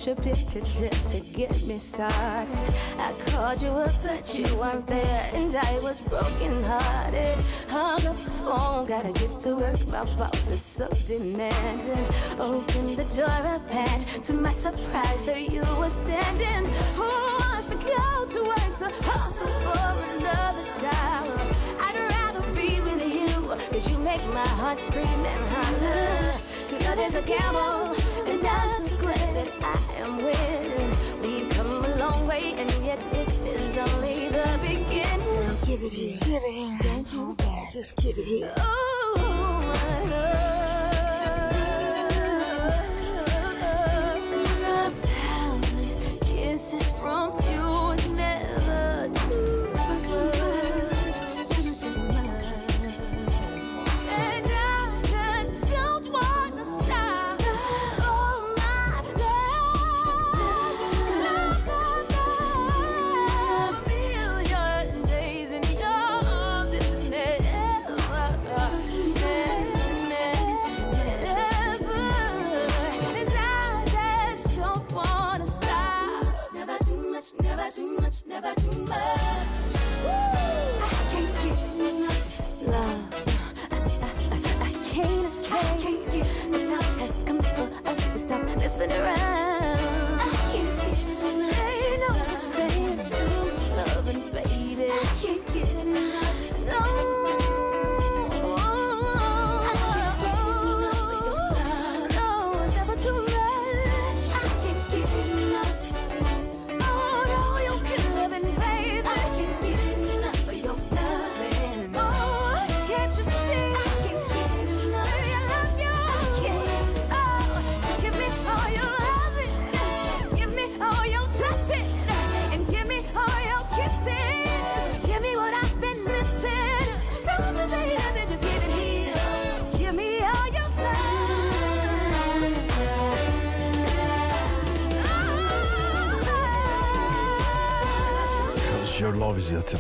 Your 0.06 0.16
picture 0.18 0.62
just 0.62 1.10
to 1.10 1.20
get 1.20 1.66
me 1.66 1.80
started. 1.80 2.74
I 3.00 3.12
called 3.28 3.62
you 3.62 3.70
up, 3.70 3.94
but 4.04 4.38
you 4.38 4.46
weren't 4.56 4.86
there, 4.86 5.32
and 5.34 5.56
I 5.56 5.80
was 5.80 6.02
broken 6.02 6.64
hearted. 6.64 7.38
Hung 7.70 8.06
up 8.06 8.16
the 8.24 8.32
phone, 8.32 8.86
gotta 8.86 9.12
get 9.14 9.40
to 9.40 9.56
work. 9.56 9.88
My 9.88 10.04
boss 10.16 10.52
is 10.52 10.62
so 10.62 10.88
demanding. 11.08 12.08
Open 12.40 12.96
the 12.96 13.06
door 13.06 13.26
up, 13.26 13.74
and 13.74 14.06
to 14.24 14.34
my 14.34 14.52
surprise, 14.52 15.24
there 15.24 15.40
you 15.40 15.64
were 15.80 15.90
standing. 15.90 16.72
Who 16.96 17.10
wants 17.40 17.68
to 17.68 17.76
go 17.76 18.26
to 18.30 18.44
work 18.44 18.78
to 18.78 18.92
hustle 19.02 19.48
for 19.66 19.88
another 20.18 20.66
dollar? 20.86 21.56
I'd 21.80 21.98
rather 22.12 22.46
be 22.54 22.80
with 22.82 23.02
you, 23.02 23.48
cause 23.72 23.90
you 23.90 23.98
make 24.00 24.24
my 24.28 24.48
heart 24.60 24.82
scream 24.82 25.06
and 25.06 25.50
holler. 25.50 26.40
To 26.68 26.76
love 26.90 27.00
is 27.00 27.16
a 27.16 27.22
gamble, 27.22 27.96
and 28.30 28.46
I'm 28.46 28.84
so 28.84 28.98
glad 28.98 29.35
I 29.66 29.78
am 29.98 30.18
winning. 30.18 30.92
We've 31.22 31.50
come 31.50 31.86
a 31.86 31.96
long 31.96 32.28
way, 32.28 32.54
and 32.56 32.70
yet 32.86 33.00
this 33.12 33.42
is 33.42 33.78
only 33.78 34.30
the 34.30 34.60
beginning. 34.62 35.40
Now 35.42 35.56
give 35.66 35.82
it 35.84 35.92
here, 35.92 36.18
give 36.22 36.44
it 36.44 36.54
here. 36.54 36.78
Don't 36.82 37.08
hold 37.08 37.38
back, 37.38 37.72
just 37.72 37.96
give 37.96 38.18
it 38.20 38.26
here. 38.26 38.54
Oh, 38.58 39.64
my 39.68 40.10
love. 40.10 40.65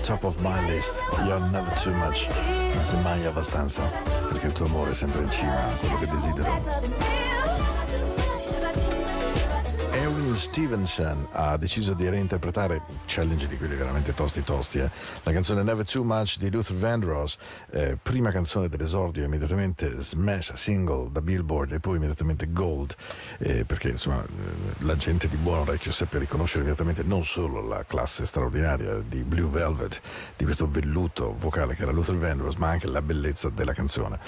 Top 0.05 0.23
of 0.23 0.39
my 0.39 0.63
list. 0.67 1.01
You're 1.25 1.39
never 1.49 1.73
too 1.81 1.91
much. 1.93 2.29
Sei 2.81 3.01
mai 3.01 3.25
abbastanza, 3.25 3.81
perché 4.29 4.47
il 4.47 4.53
tuo 4.53 4.67
amore 4.67 4.91
è 4.91 4.93
sempre 4.93 5.23
in 5.23 5.29
cima 5.31 5.57
a 5.57 5.75
quello 5.79 5.97
che 5.97 6.05
desidero. 6.05 7.04
Stevenson 10.35 11.27
ha 11.31 11.57
deciso 11.57 11.93
di 11.93 12.07
reinterpretare 12.09 12.81
challenge 13.05 13.47
di 13.47 13.57
quelli 13.57 13.75
veramente 13.75 14.13
tosti 14.13 14.43
tosti 14.43 14.79
eh? 14.79 14.89
la 15.23 15.31
canzone 15.31 15.63
Never 15.63 15.85
Too 15.85 16.03
Much 16.03 16.37
di 16.37 16.51
Luther 16.51 16.75
Vandross 16.75 17.37
eh, 17.71 17.97
prima 18.01 18.31
canzone 18.31 18.67
dell'esordio 18.67 19.23
immediatamente 19.23 20.01
smash 20.01 20.53
single 20.53 21.09
da 21.11 21.21
Billboard 21.21 21.71
e 21.71 21.79
poi 21.79 21.97
immediatamente 21.97 22.51
gold 22.51 22.95
eh, 23.39 23.65
perché 23.65 23.89
insomma 23.89 24.23
eh, 24.23 24.83
la 24.85 24.95
gente 24.95 25.27
di 25.27 25.37
buon 25.37 25.59
orecchio 25.59 25.91
seppe 25.91 26.19
riconoscere 26.19 26.63
immediatamente 26.63 27.03
non 27.03 27.23
solo 27.23 27.65
la 27.65 27.83
classe 27.85 28.25
straordinaria 28.25 29.01
di 29.07 29.23
Blue 29.23 29.49
Velvet 29.49 30.01
di 30.35 30.43
questo 30.43 30.69
velluto 30.69 31.33
vocale 31.33 31.75
che 31.75 31.83
era 31.83 31.91
Luther 31.91 32.17
Vandross 32.17 32.55
ma 32.55 32.69
anche 32.69 32.87
la 32.87 33.01
bellezza 33.01 33.49
della 33.49 33.73
canzone 33.73 34.19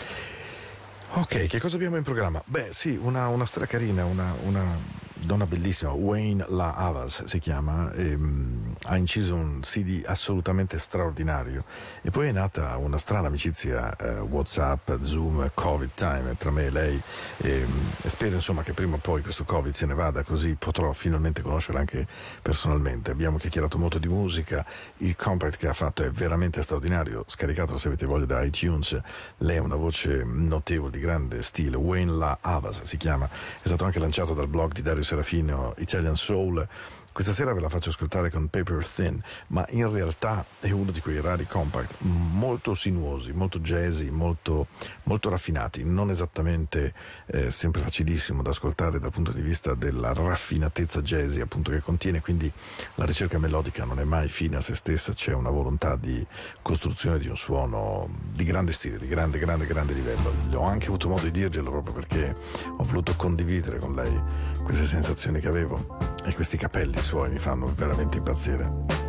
Ok, 1.13 1.47
che 1.47 1.59
cosa 1.59 1.77
abbiamo 1.77 1.95
in 1.95 2.03
programma? 2.03 2.41
Beh, 2.45 2.67
sì, 2.71 2.99
una, 3.01 3.29
una 3.29 3.45
storia 3.45 3.65
carina, 3.65 4.03
una, 4.03 4.35
una, 4.43 4.77
donna 5.25 5.45
bellissima, 5.45 5.91
Wayne 5.91 6.45
La 6.49 6.73
Havas 6.73 7.25
si 7.25 7.39
chiama, 7.39 7.91
e, 7.93 8.13
um, 8.13 8.73
ha 8.83 8.97
inciso 8.97 9.35
un 9.35 9.61
CD 9.61 10.03
assolutamente 10.05 10.77
straordinario. 10.79 11.63
E 12.01 12.11
poi 12.11 12.27
è 12.27 12.31
nata 12.31 12.77
una 12.77 12.97
strana 12.97 13.27
amicizia 13.27 13.95
uh, 13.99 14.05
Whatsapp, 14.29 15.01
Zoom, 15.01 15.51
Covid 15.53 15.89
time 15.93 16.35
tra 16.37 16.51
me 16.51 16.65
e 16.65 16.69
lei. 16.69 17.01
E, 17.37 17.63
um, 17.63 17.91
e, 18.01 18.09
spero 18.09 18.35
insomma 18.35 18.63
che 18.63 18.73
prima 18.73 18.95
o 18.95 18.99
poi 18.99 19.21
questo 19.21 19.43
Covid 19.43 19.73
se 19.73 19.85
ne 19.85 19.93
vada 19.93 20.23
così 20.23 20.55
potrò 20.55 20.91
finalmente 20.93 21.41
conoscerla 21.41 21.79
anche 21.79 22.07
personalmente. 22.41 23.11
Abbiamo 23.11 23.37
chiacchierato 23.37 23.77
molto 23.77 23.97
di 23.99 24.07
musica, 24.07 24.65
il 24.97 25.15
compact 25.15 25.57
che 25.57 25.67
ha 25.67 25.73
fatto 25.73 26.03
è 26.03 26.11
veramente 26.11 26.61
straordinario, 26.61 27.23
scaricatelo 27.25 27.77
se 27.77 27.87
avete 27.87 28.05
voglia 28.05 28.25
da 28.25 28.43
iTunes, 28.43 28.99
lei 29.39 29.57
ha 29.57 29.61
una 29.61 29.75
voce 29.75 30.23
notevole 30.23 30.91
di 30.91 30.99
grande 30.99 31.41
stile, 31.41 31.77
Wayne 31.77 32.11
La 32.11 32.37
Havas 32.41 32.83
si 32.83 32.97
chiama, 32.97 33.27
è 33.27 33.67
stato 33.67 33.85
anche 33.85 33.99
lanciato 33.99 34.33
dal 34.33 34.47
blog 34.47 34.73
di 34.73 34.81
Dario 34.81 35.03
Serafino 35.07 35.73
Italian 35.79 36.17
Soul 36.17 36.67
questa 37.17 37.33
sera 37.33 37.51
ve 37.51 37.61
la 37.61 37.69
faccio 37.69 37.89
ascoltare 37.89 38.29
con 38.29 38.47
Paper 38.47 38.87
Thin, 38.87 39.19
ma 39.47 39.65
in 39.69 39.91
realtà 39.91 40.45
è 40.59 40.69
uno 40.69 40.91
di 40.91 41.01
quei 41.01 41.19
rari 41.19 41.47
compact 41.47 41.95
molto 42.01 42.75
sinuosi, 42.75 43.31
molto 43.31 43.57
jazzy, 43.57 44.11
molto, 44.11 44.67
molto 45.05 45.27
raffinati, 45.29 45.83
non 45.83 46.11
esattamente 46.11 46.93
eh, 47.25 47.49
sempre 47.49 47.81
facilissimo 47.81 48.43
da 48.43 48.51
ascoltare 48.51 48.99
dal 48.99 49.09
punto 49.09 49.31
di 49.31 49.41
vista 49.41 49.73
della 49.73 50.13
raffinatezza 50.13 51.01
jazzy 51.01 51.41
appunto 51.41 51.71
che 51.71 51.79
contiene, 51.79 52.21
quindi 52.21 52.51
la 52.93 53.05
ricerca 53.05 53.39
melodica 53.39 53.83
non 53.83 53.99
è 53.99 54.03
mai 54.03 54.29
fine 54.29 54.57
a 54.57 54.61
se 54.61 54.75
stessa, 54.75 55.11
c'è 55.11 55.33
una 55.33 55.49
volontà 55.49 55.95
di 55.95 56.23
costruzione 56.61 57.17
di 57.17 57.27
un 57.27 57.35
suono 57.35 58.07
di 58.31 58.43
grande 58.43 58.73
stile, 58.73 58.99
di 58.99 59.07
grande, 59.07 59.39
grande, 59.39 59.65
grande 59.65 59.93
livello. 59.93 60.31
Ho 60.53 60.67
anche 60.67 60.85
avuto 60.85 61.09
modo 61.09 61.23
di 61.23 61.31
dirglielo 61.31 61.71
proprio 61.71 61.95
perché 61.95 62.35
ho 62.77 62.83
voluto 62.83 63.15
condividere 63.15 63.79
con 63.79 63.95
lei 63.95 64.21
queste 64.61 64.85
sensazioni 64.85 65.39
che 65.39 65.47
avevo 65.47 66.16
e 66.27 66.33
questi 66.33 66.57
capelli 66.57 66.99
suoi 66.99 67.29
mi 67.29 67.39
fanno 67.39 67.71
veramente 67.73 68.17
impazzire. 68.17 69.06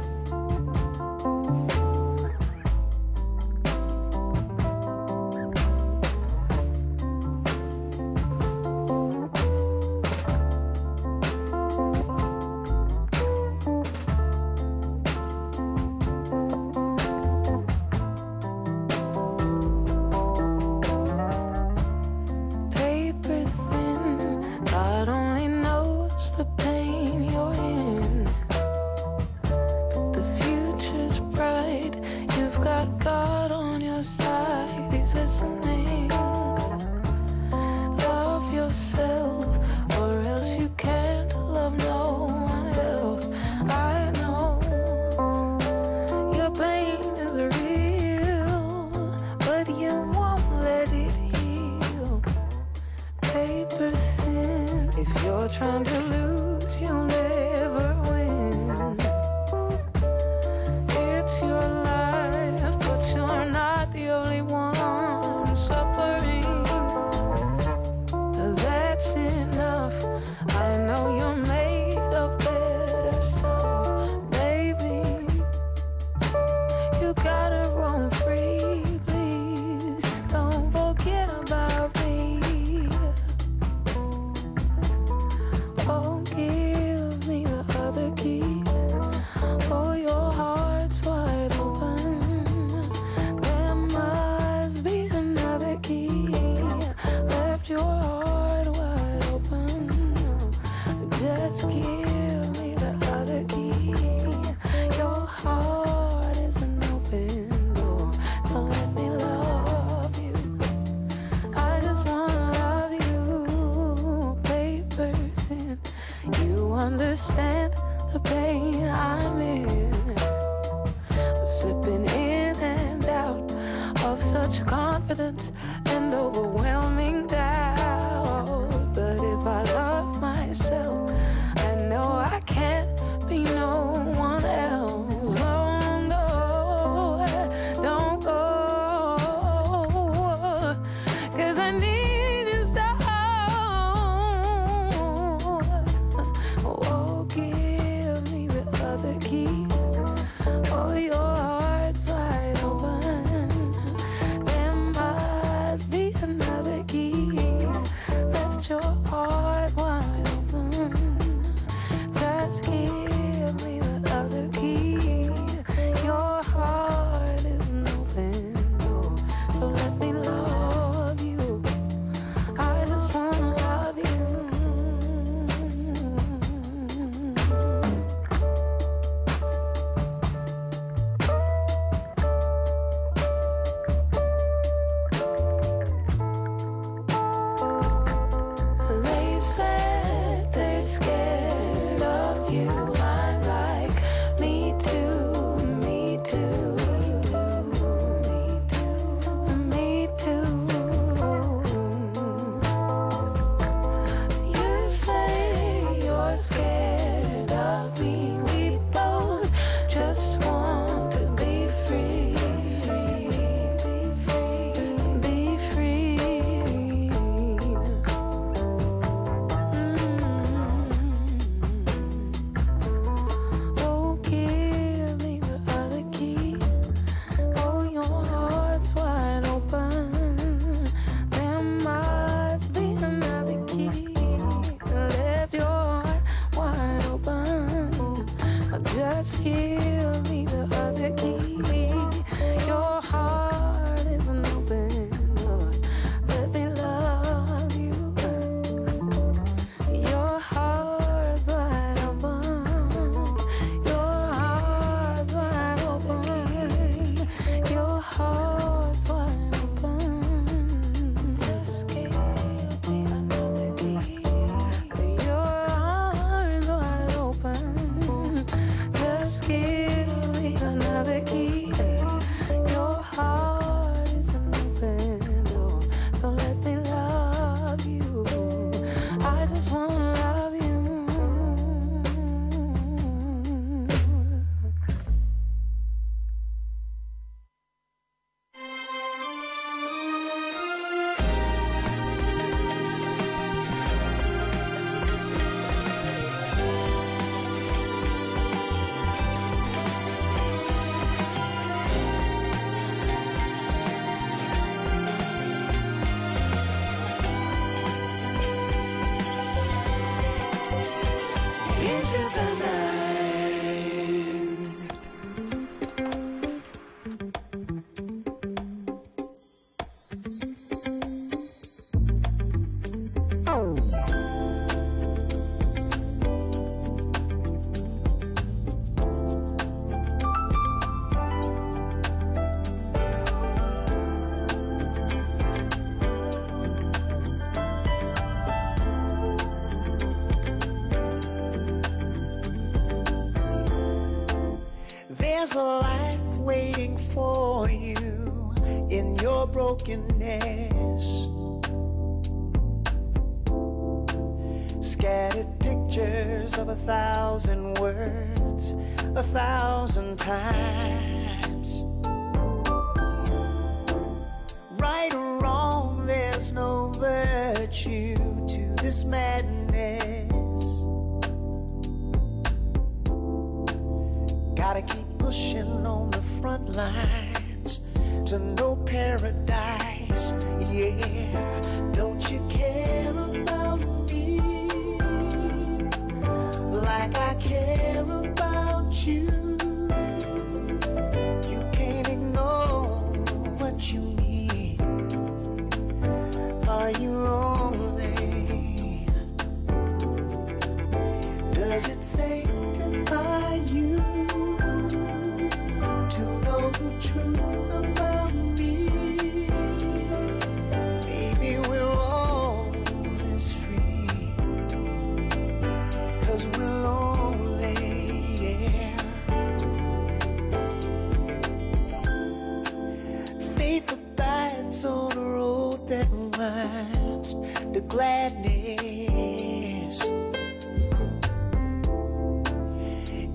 returns 426.49 427.35
the 427.73 427.81
gladness. 427.87 430.03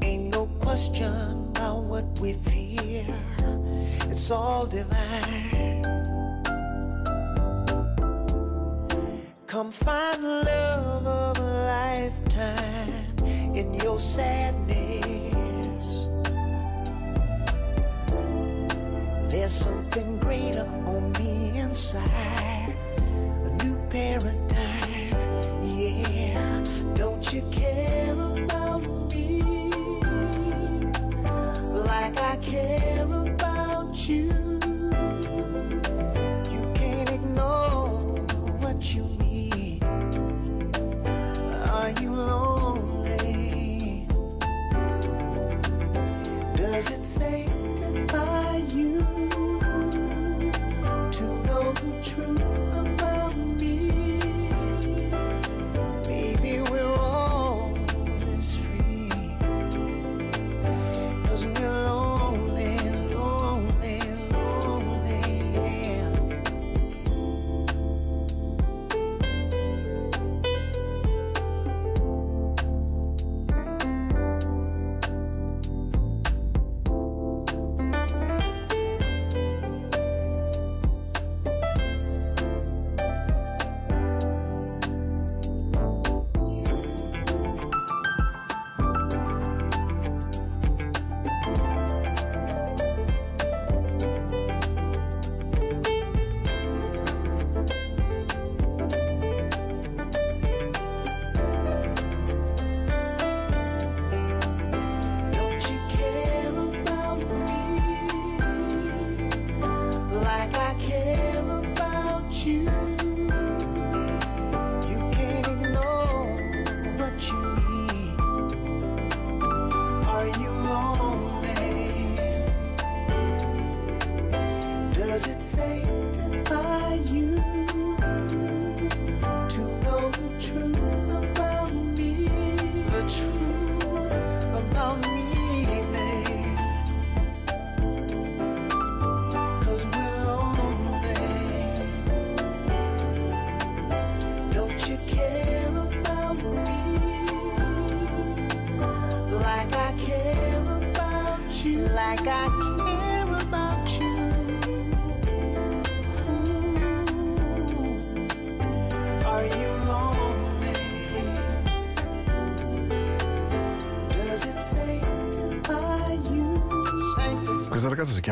Ain't 0.01 0.31
no 0.31 0.47
question 0.59 1.13
about 1.55 1.83
what 1.83 2.05
we 2.19 2.33
feel, 2.33 3.05
it's 4.09 4.31
all 4.31 4.65
divine. 4.65 5.83
Come 9.47 9.71
find 9.71 10.23
love 10.23 11.07
of 11.07 11.37
a 11.37 11.51
lifetime 11.77 13.15
in 13.55 13.73
your 13.75 13.99
sadness. 13.99 16.05
There's 19.31 19.51
something 19.51 20.17
greater 20.17 20.65
on 20.87 21.11
the 21.13 21.59
inside. 21.59 22.42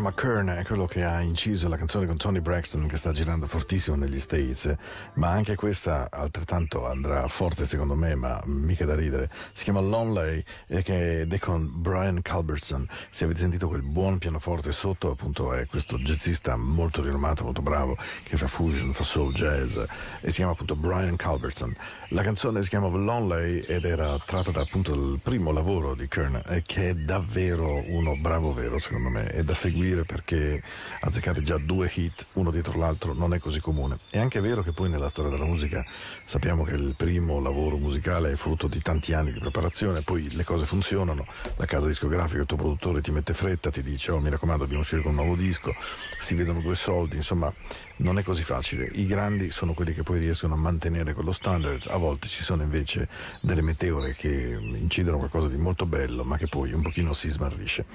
Chiama 0.02 0.16
Kern, 0.16 0.48
è 0.48 0.64
quello 0.66 0.88
che 0.88 1.04
ha 1.04 1.22
inciso 1.22 1.70
la 1.70 1.78
canzone 1.78 2.08
con 2.08 2.18
Tony 2.18 2.40
Braxton 2.40 2.88
che 2.88 2.98
sta 2.98 3.12
girando 3.12 3.46
fortissimo 3.46 3.96
negli 3.96 4.20
States, 4.20 4.74
ma 5.16 5.30
anche 5.30 5.54
questa 5.54 6.08
altrettanto 6.10 6.88
andrà 6.88 7.28
forte 7.28 7.68
secondo 7.68 7.94
me, 7.94 8.16
ma 8.16 8.42
mica 8.46 8.86
da 8.86 8.96
ridere. 8.96 9.30
Si 9.52 9.64
chiama 9.64 9.80
Lonely 9.80 10.44
ed 10.66 11.32
è 11.32 11.38
con 11.38 11.70
Brian 11.72 12.20
Culbertson. 12.24 12.88
Se 13.12 13.26
avete 13.26 13.42
sentito 13.42 13.68
quel 13.68 13.84
buon 13.84 14.18
pianoforte 14.18 14.72
sotto, 14.72 15.12
appunto 15.12 15.54
è 15.54 15.68
questo 15.68 16.00
jazzista 16.00 16.56
molto 16.56 17.04
rinomato, 17.04 17.44
molto 17.44 17.62
bravo, 17.62 17.96
che 18.24 18.38
fa 18.38 18.48
fusion, 18.48 18.94
fa 18.94 19.04
soul 19.04 19.34
jazz 19.34 19.78
e 20.22 20.30
si 20.30 20.38
chiama 20.38 20.54
appunto 20.54 20.76
Brian 20.76 21.16
Culbertson. 21.16 21.76
La 22.10 22.24
canzone 22.24 22.64
si 22.64 22.70
chiama 22.70 22.88
Lonely 22.88 23.60
ed 23.68 23.86
era 23.86 24.18
tratta 24.26 24.50
da 24.50 24.62
appunto 24.62 24.96
dal 24.96 25.20
primo 25.22 25.52
lavoro 25.52 25.94
di 25.94 26.08
Kern 26.08 26.42
che 26.66 26.90
è 26.90 26.94
davvero 26.96 27.84
uno 27.88 28.18
bravo 28.18 28.52
vero 28.52 28.80
secondo 28.80 29.10
me, 29.10 29.28
è 29.28 29.44
da 29.44 29.54
seguire 29.54 29.90
perché 30.06 30.64
azzeccare 31.02 31.42
già 31.42 31.58
due 31.58 31.92
hit 31.94 32.28
uno 32.34 32.50
dietro 32.52 32.78
l'altro 32.78 33.14
non 33.14 33.34
è 33.34 33.40
così 33.40 33.60
comune. 33.60 34.00
È 34.10 34.18
anche 34.18 34.40
vero 34.40 34.62
che 34.62 34.72
poi 34.72 34.90
nella 34.90 35.10
storia 35.10 35.30
della 35.30 35.46
musica 35.46 35.86
sappiamo 36.24 36.64
che 36.64 36.74
il 36.74 36.96
primo 36.96 37.40
lavoro 37.40 37.78
musicale 37.78 38.32
è 38.32 38.36
frutto 38.36 38.68
di 38.68 38.82
tanti 38.82 39.14
anni 39.14 39.32
di 39.32 39.40
preparazione, 39.40 40.02
poi 40.02 40.34
le 40.34 40.44
cose 40.44 40.66
funzionano, 40.66 41.26
la 41.58 41.66
casa 41.66 41.88
discografica, 41.88 42.42
il 42.42 42.48
tuo 42.48 42.58
produttore 42.58 43.02
ti 43.02 43.12
mette 43.12 43.34
fretta, 43.34 43.70
ti 43.70 43.84
dice 43.84 44.12
oh 44.12 44.20
mi 44.20 44.30
raccomando 44.30 44.64
dobbiamo 44.64 44.84
uscire 44.84 45.02
con 45.02 45.12
un 45.12 45.18
nuovo 45.18 45.36
disco, 45.36 45.74
si 46.20 46.36
vedono 46.36 46.62
due 46.62 46.76
soldi, 46.76 47.18
insomma 47.18 47.54
non 47.98 48.18
è 48.18 48.24
così 48.24 48.44
facile. 48.44 48.90
I 48.94 49.06
grandi 49.06 49.50
sono 49.50 49.74
quelli 49.74 49.94
che 49.94 50.04
poi 50.04 50.20
riescono 50.20 50.54
a 50.54 50.58
mantenere 50.58 51.14
quello 51.14 51.32
standard, 51.32 51.88
a 51.88 51.98
volte 51.98 52.28
ci 52.28 52.44
sono 52.44 52.64
invece 52.64 53.08
delle 53.42 53.62
meteore 53.62 54.16
che 54.16 54.58
incidono 54.74 55.18
qualcosa 55.18 55.48
di 55.48 55.58
molto 55.58 55.86
bello 55.86 56.24
ma 56.24 56.38
che 56.38 56.48
poi 56.48 56.74
un 56.74 56.82
pochino 56.82 57.14
si 57.14 57.30
smarrisce. 57.30 57.86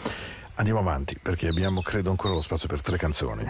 Andiamo 0.58 0.80
avanti 0.80 1.18
perché 1.20 1.48
abbiamo 1.48 1.82
credo 1.82 2.08
ancora 2.08 2.32
lo 2.32 2.40
spazio 2.40 2.66
per 2.66 2.80
tre 2.80 2.96
canzoni. 2.96 3.44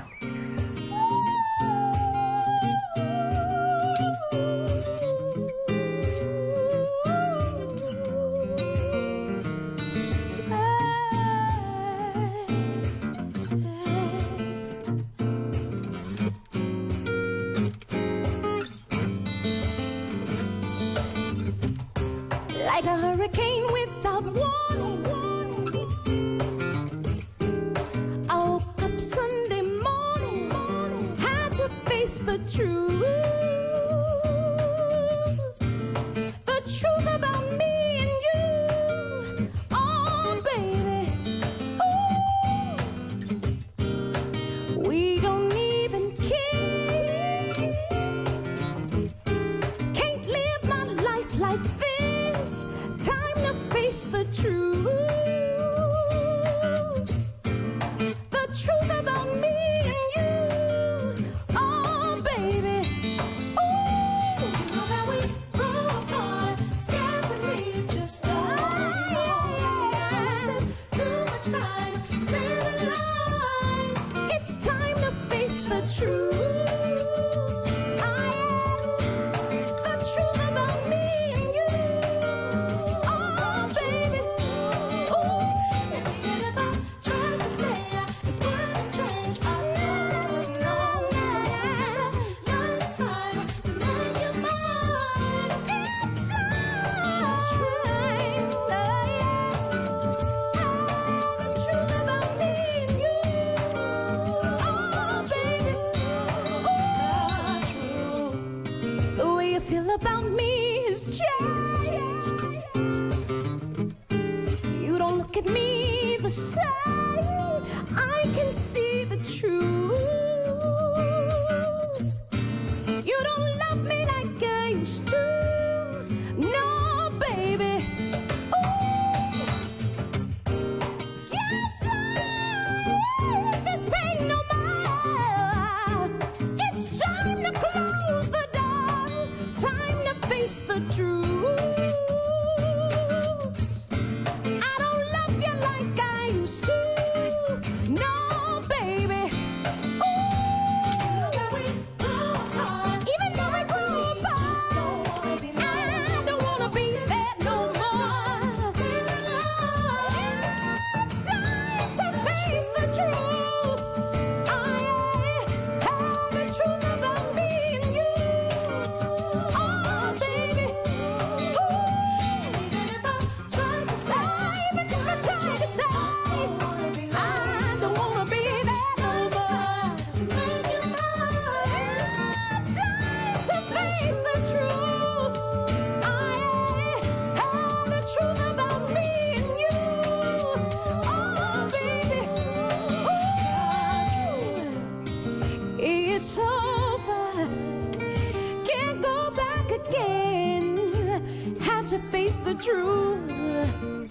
Truth. 202.66 204.10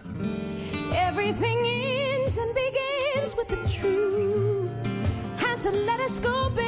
Everything 0.94 1.58
ends 1.66 2.38
and 2.38 2.56
begins 2.56 3.36
with 3.36 3.50
the 3.50 3.62
truth. 3.70 4.72
Had 5.38 5.60
to 5.60 5.72
let 5.72 6.00
us 6.00 6.20
go, 6.20 6.50
baby. 6.52 6.65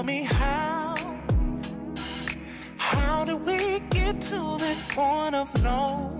Tell 0.00 0.06
me 0.06 0.22
how, 0.22 0.94
how 2.78 3.22
did 3.26 3.44
we 3.44 3.80
get 3.90 4.18
to 4.32 4.56
this 4.56 4.80
point 4.94 5.34
of 5.34 5.62
no, 5.62 6.18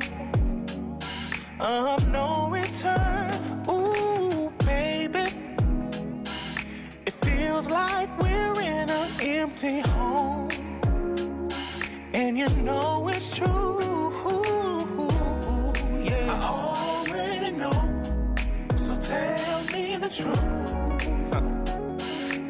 of 1.58 2.06
no 2.12 2.50
return? 2.50 3.32
Ooh, 3.66 4.52
baby, 4.66 5.32
it 7.06 7.14
feels 7.24 7.70
like 7.70 8.10
we're 8.20 8.60
in 8.60 8.90
an 8.90 9.08
empty 9.18 9.80
home, 9.80 10.50
and 12.12 12.36
you 12.36 12.50
know 12.60 13.08
it's 13.08 13.34
true. 13.34 13.80
Yeah, 16.04 16.38
I 16.38 17.06
already 17.08 17.50
know, 17.52 17.72
so 18.76 18.94
tell 19.00 19.64
me 19.72 19.96
the 19.96 20.10
truth. 20.10 20.60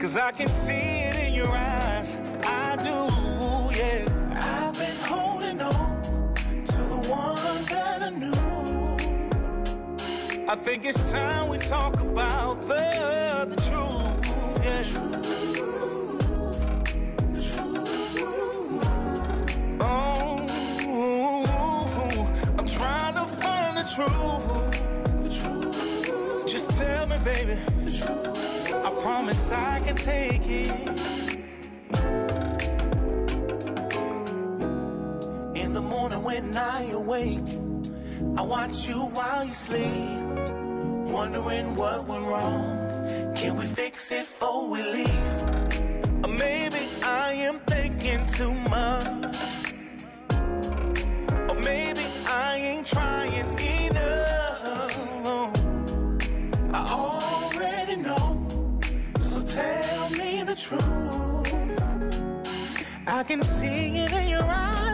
Cause 0.01 0.17
I 0.17 0.33
can 0.33 0.49
see 0.49 0.73
it 0.73 1.10
your 1.41 1.57
eyes. 1.57 2.17
I 2.45 2.77
do, 2.77 2.97
yeah. 3.79 4.05
I've 4.35 4.75
been 4.75 5.01
holding 5.13 5.61
on 5.63 6.35
to 6.73 6.81
the 6.93 7.01
one 7.09 7.65
that 7.73 8.03
I 8.03 8.11
knew. 8.11 8.35
I 10.47 10.55
think 10.57 10.85
it's 10.85 11.11
time 11.11 11.49
we 11.49 11.57
talk 11.59 11.95
about 12.01 12.61
the, 12.69 13.47
the 13.53 13.57
truth, 13.69 14.27
yeah. 14.65 14.85
Oh, 19.81 20.47
I'm 22.59 22.69
trying 22.69 23.15
to 23.15 23.25
find 23.41 23.73
the 23.79 23.85
truth. 23.95 24.45
Just 26.47 26.69
tell 26.79 27.07
me, 27.07 27.17
baby. 27.25 27.57
I 28.87 28.91
promise 29.03 29.51
I 29.51 29.81
can 29.87 29.97
take 29.97 30.47
it. 30.47 31.10
Awake, 37.21 37.59
I 38.37 38.43
watch 38.43 38.89
you 38.89 38.99
while 39.17 39.45
you 39.45 39.53
sleep. 39.53 40.21
Wondering 41.17 41.75
what 41.75 42.07
went 42.07 42.25
wrong. 42.25 43.35
Can 43.35 43.57
we 43.57 43.67
fix 43.67 44.11
it 44.13 44.21
before 44.21 44.69
we 44.71 44.83
leave? 44.83 45.43
Or 46.25 46.29
maybe 46.29 46.83
I 47.03 47.33
am 47.49 47.61
thinking 47.61 48.27
too 48.27 48.53
much. 48.53 49.37
Or 51.51 51.57
maybe 51.71 52.05
I 52.27 52.57
ain't 52.57 52.87
trying 52.87 53.59
enough. 53.87 54.93
I 56.73 56.83
already 57.03 57.97
know. 57.97 58.81
So 59.21 59.43
tell 59.43 60.11
me 60.11 60.43
the 60.45 60.55
truth. 60.55 61.21
I 63.07 63.23
can 63.25 63.43
see 63.43 63.99
it 64.05 64.13
in 64.13 64.29
your 64.29 64.45
eyes, 64.45 64.90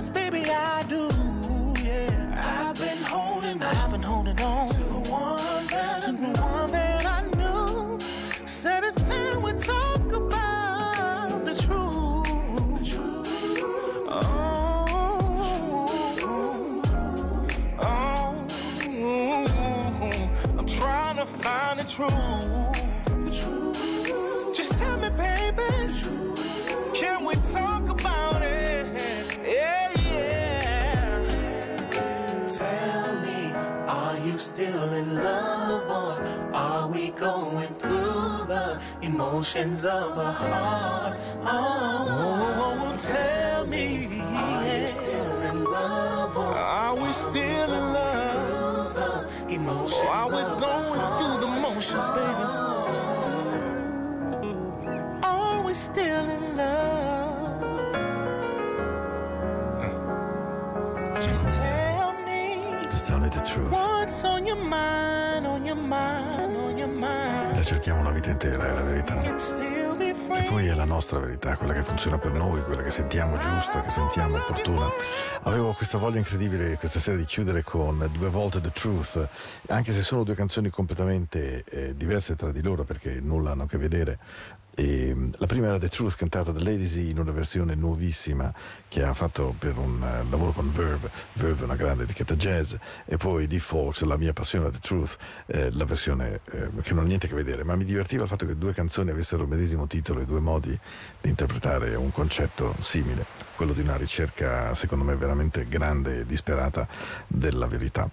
truth. 21.86 22.12
Just 24.54 24.76
tell 24.78 24.98
me, 24.98 25.08
baby. 25.10 25.62
Can 26.94 27.24
we 27.24 27.34
talk 27.52 27.88
about 27.88 28.42
it? 28.42 28.86
Yeah, 29.44 29.92
yeah. 30.12 31.22
Tell 32.48 33.20
me, 33.20 33.52
are 33.86 34.18
you 34.18 34.38
still 34.38 34.92
in 34.94 35.14
love 35.14 35.88
or 35.88 36.54
are 36.54 36.88
we 36.88 37.10
going 37.10 37.68
through 37.74 38.46
the 38.48 38.80
emotions 39.02 39.84
of 39.84 40.18
a 40.18 40.32
heart? 40.32 41.18
Oh, 41.44 42.96
tell 42.98 43.66
me, 43.66 44.20
are 44.20 44.80
you 44.80 44.86
still 44.88 45.40
in 45.42 45.64
love 45.64 46.36
or 46.36 46.54
are 46.54 46.96
we 46.96 47.12
still 47.12 47.72
in 47.72 47.92
love? 47.92 48.05
Emotions 49.48 49.92
or 49.94 50.08
are 50.08 50.26
we 50.28 50.42
going 50.60 51.00
through 51.18 51.40
the 51.40 51.46
motions, 51.46 52.08
baby? 52.08 52.44
Are 55.22 55.62
we 55.62 55.72
still 55.74 56.28
in 56.28 56.56
love? 56.56 57.62
Just 61.22 61.48
tell 61.56 62.12
me 62.26 62.60
Just 62.90 63.06
tell 63.06 63.18
me 63.18 63.28
the 63.28 63.40
truth. 63.40 63.70
what's 63.70 64.24
on 64.24 64.46
your 64.46 64.56
mind, 64.56 65.46
on 65.46 65.64
your 65.64 65.76
mind, 65.76 66.56
on 66.56 66.76
your 66.76 66.88
mind. 66.88 67.54
La 67.54 67.62
cerchiamo 67.62 68.00
una 68.00 68.10
vita 68.10 68.30
intera, 68.30 68.66
è 68.68 68.72
la 68.72 68.82
verità. 68.82 69.14
Che 70.36 70.42
poi 70.42 70.66
è 70.66 70.74
la 70.74 70.84
nostra 70.84 71.18
verità, 71.18 71.56
quella 71.56 71.72
che 71.72 71.82
funziona 71.82 72.18
per 72.18 72.30
noi, 72.30 72.62
quella 72.62 72.82
che 72.82 72.90
sentiamo 72.90 73.38
giusta, 73.38 73.80
che 73.80 73.90
sentiamo 73.90 74.36
opportuna. 74.36 74.86
Avevo 75.44 75.72
questa 75.72 75.96
voglia 75.96 76.18
incredibile 76.18 76.76
questa 76.76 76.98
sera 76.98 77.16
di 77.16 77.24
chiudere 77.24 77.62
con 77.62 78.06
due 78.12 78.28
volte 78.28 78.60
The 78.60 78.70
Truth, 78.70 79.28
anche 79.68 79.92
se 79.92 80.02
sono 80.02 80.24
due 80.24 80.34
canzoni 80.34 80.68
completamente 80.68 81.64
eh, 81.64 81.96
diverse 81.96 82.36
tra 82.36 82.52
di 82.52 82.60
loro 82.60 82.84
perché 82.84 83.18
nulla 83.18 83.52
hanno 83.52 83.62
a 83.62 83.66
che 83.66 83.78
vedere. 83.78 84.18
E, 84.78 85.14
mm, 85.14 85.30
la 85.38 85.46
prima 85.46 85.68
era 85.68 85.78
The 85.78 85.88
Truth 85.88 86.16
cantata 86.16 86.52
da 86.52 86.62
Ladies 86.62 86.96
in 86.96 87.18
una 87.18 87.32
versione 87.32 87.74
nuovissima 87.74 88.52
che 88.88 89.02
ha 89.02 89.14
fatto 89.14 89.54
per 89.58 89.78
un 89.78 90.02
eh, 90.02 90.28
lavoro 90.28 90.52
con 90.52 90.70
Verve, 90.70 91.10
Verve 91.32 91.62
è 91.62 91.64
una 91.64 91.76
grande 91.76 92.02
etichetta 92.02 92.34
jazz, 92.34 92.74
e 93.06 93.16
poi 93.16 93.46
di 93.46 93.58
Folks, 93.58 94.02
la 94.02 94.18
mia 94.18 94.34
passione 94.34 94.70
The 94.70 94.78
Truth, 94.78 95.16
eh, 95.46 95.70
la 95.72 95.86
versione 95.86 96.40
eh, 96.50 96.68
che 96.82 96.92
non 96.92 97.04
ha 97.04 97.06
niente 97.06 97.24
a 97.24 97.28
che 97.30 97.34
vedere, 97.34 97.64
ma 97.64 97.74
mi 97.74 97.86
divertiva 97.86 98.24
il 98.24 98.28
fatto 98.28 98.44
che 98.44 98.58
due 98.58 98.74
canzoni 98.74 99.10
avessero 99.10 99.44
il 99.44 99.48
medesimo 99.48 99.86
titolo 99.86 100.20
e 100.20 100.26
due 100.26 100.40
modi 100.40 100.78
di 101.22 101.28
interpretare 101.30 101.94
un 101.94 102.12
concetto 102.12 102.74
simile, 102.78 103.24
quello 103.56 103.72
di 103.72 103.80
una 103.80 103.96
ricerca 103.96 104.74
secondo 104.74 105.04
me 105.04 105.16
veramente 105.16 105.66
grande 105.68 106.18
e 106.18 106.26
disperata 106.26 106.86
della 107.28 107.66
verità. 107.66 108.10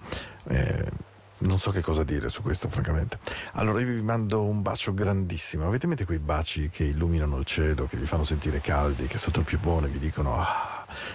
Eh, 0.48 1.12
non 1.46 1.60
so 1.60 1.72
che 1.72 1.82
cosa 1.82 2.04
dire 2.04 2.30
su 2.30 2.42
questo, 2.42 2.68
francamente. 2.68 3.20
Allora 3.54 3.80
io 3.80 3.88
vi 3.88 4.02
mando 4.02 4.44
un 4.44 4.62
bacio 4.62 4.94
grandissimo. 4.94 5.68
Avete 5.68 5.84
in 5.84 5.90
mente 5.90 6.06
quei 6.06 6.20
baci 6.20 6.70
che 6.70 6.84
illuminano 6.84 7.38
il 7.38 7.46
cielo, 7.46 7.86
che 7.86 7.98
vi 7.98 8.06
fanno 8.06 8.24
sentire 8.24 8.62
caldi, 8.62 9.08
che 9.08 9.18
sotto 9.18 9.40
il 9.40 9.46
piumone 9.46 9.88
vi 9.88 10.00
dicono 10.00 10.40
ah, 10.40 10.73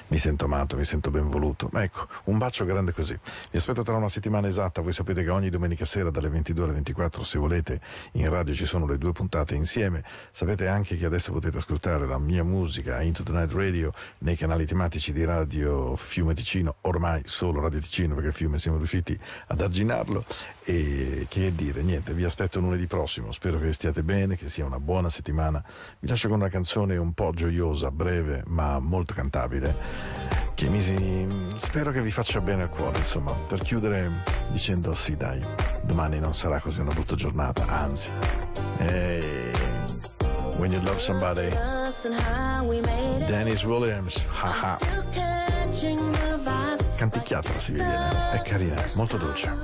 mi 0.09 0.19
sento 0.19 0.45
amato, 0.47 0.77
mi 0.77 0.85
sento 0.85 1.11
ben 1.11 1.29
voluto. 1.29 1.69
Ma 1.73 1.83
ecco, 1.83 2.07
un 2.25 2.39
bacio 2.39 2.65
grande 2.65 2.93
così. 2.93 3.19
Vi 3.51 3.57
aspetto 3.57 3.83
tra 3.83 3.97
una 3.97 4.09
settimana 4.09 4.47
esatta, 4.47 4.81
voi 4.81 4.93
sapete 4.93 5.23
che 5.23 5.31
ogni 5.31 5.51
domenica 5.51 5.85
sera 5.85 6.11
dalle 6.11 6.29
22 6.29 6.65
alle 6.65 6.73
24, 6.75 7.25
se 7.25 7.39
volete, 7.39 7.81
in 8.13 8.29
radio 8.29 8.55
ci 8.55 8.67
sono 8.67 8.87
le 8.87 8.99
due 8.99 9.13
puntate 9.13 9.55
insieme. 9.55 10.03
Sapete 10.31 10.69
anche 10.69 10.97
che 10.97 11.05
adesso 11.05 11.33
potete 11.33 11.59
ascoltare 11.59 12.07
la 12.07 12.19
mia 12.19 12.45
musica 12.45 13.01
Into 13.03 13.23
the 13.23 13.33
Night 13.33 13.53
Radio 13.53 13.93
nei 14.19 14.37
canali 14.37 14.67
tematici 14.67 15.13
di 15.13 15.25
Radio 15.25 15.97
Fiume 15.97 16.35
Ticino, 16.35 16.77
ormai 16.83 17.23
solo 17.25 17.61
Radio 17.61 17.81
Ticino 17.81 18.15
perché 18.15 18.33
Fiume 18.33 18.59
siamo 18.59 18.77
riusciti 18.77 19.19
ad 19.49 19.61
arginarlo. 19.61 20.25
E 20.65 21.27
che 21.29 21.55
dire, 21.55 21.83
niente, 21.83 22.13
vi 22.13 22.25
aspetto 22.25 22.61
lunedì 22.61 22.87
prossimo, 22.87 23.33
spero 23.33 23.59
che 23.59 23.73
stiate 23.73 24.03
bene, 24.03 24.37
che 24.37 24.49
sia 24.49 24.67
una 24.67 24.79
buona 24.79 25.09
settimana. 25.09 25.65
Vi 25.99 26.07
lascio 26.07 26.29
con 26.29 26.39
una 26.39 26.51
canzone 26.51 26.97
un 26.97 27.13
po' 27.13 27.33
gioiosa, 27.33 27.91
breve, 27.91 28.43
ma 28.47 28.79
molto 28.79 29.15
cantabile, 29.15 29.68
che 30.55 30.69
mi 30.69 31.55
spero 31.57 31.93
che 31.93 32.03
vi 32.03 32.11
faccia 32.11 32.41
bene 32.41 32.65
al 32.65 32.69
cuore, 32.69 32.99
insomma, 32.99 33.33
per 33.35 33.61
chiudere 33.61 34.11
dicendo 34.51 34.93
sì 34.95 35.17
dai, 35.17 35.41
domani 35.83 36.19
non 36.19 36.35
sarà 36.35 36.61
così 36.61 36.81
una 36.81 36.93
brutta 36.93 37.15
giornata, 37.15 37.65
anzi. 37.67 38.11
Hey, 38.79 39.53
when 40.59 40.73
you 40.73 40.81
love 40.83 40.99
somebody. 40.99 41.51
Dennis 43.27 43.63
Williams, 43.65 44.25
haha, 44.29 44.79
se 47.59 47.73
vi 47.73 47.79
viene, 47.79 48.33
è 48.33 48.43
carina, 48.43 48.85
molto 48.95 49.17
dolce. 49.17 49.57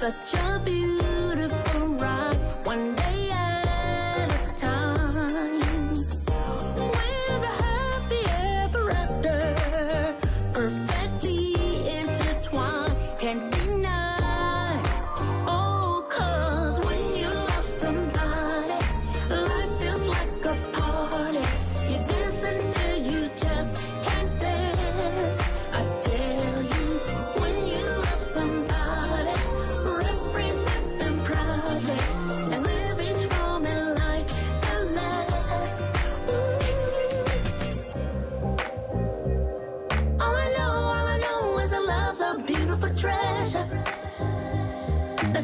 Such 0.00 0.32
a 0.32 0.39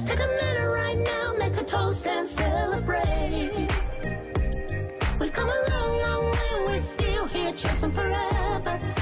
take 0.06 0.20
a 0.20 0.26
minute 0.26 0.70
right 0.70 0.98
now, 0.98 1.32
make 1.36 1.56
a 1.60 1.64
toast 1.64 2.06
and 2.06 2.26
celebrate. 2.26 3.68
We've 5.18 5.32
come 5.32 5.48
a 5.48 5.60
long, 5.70 6.00
long 6.00 6.24
way, 6.30 6.66
we're 6.66 6.78
still 6.78 7.26
here 7.26 7.52
chasing 7.52 7.90
forever. 7.90 8.95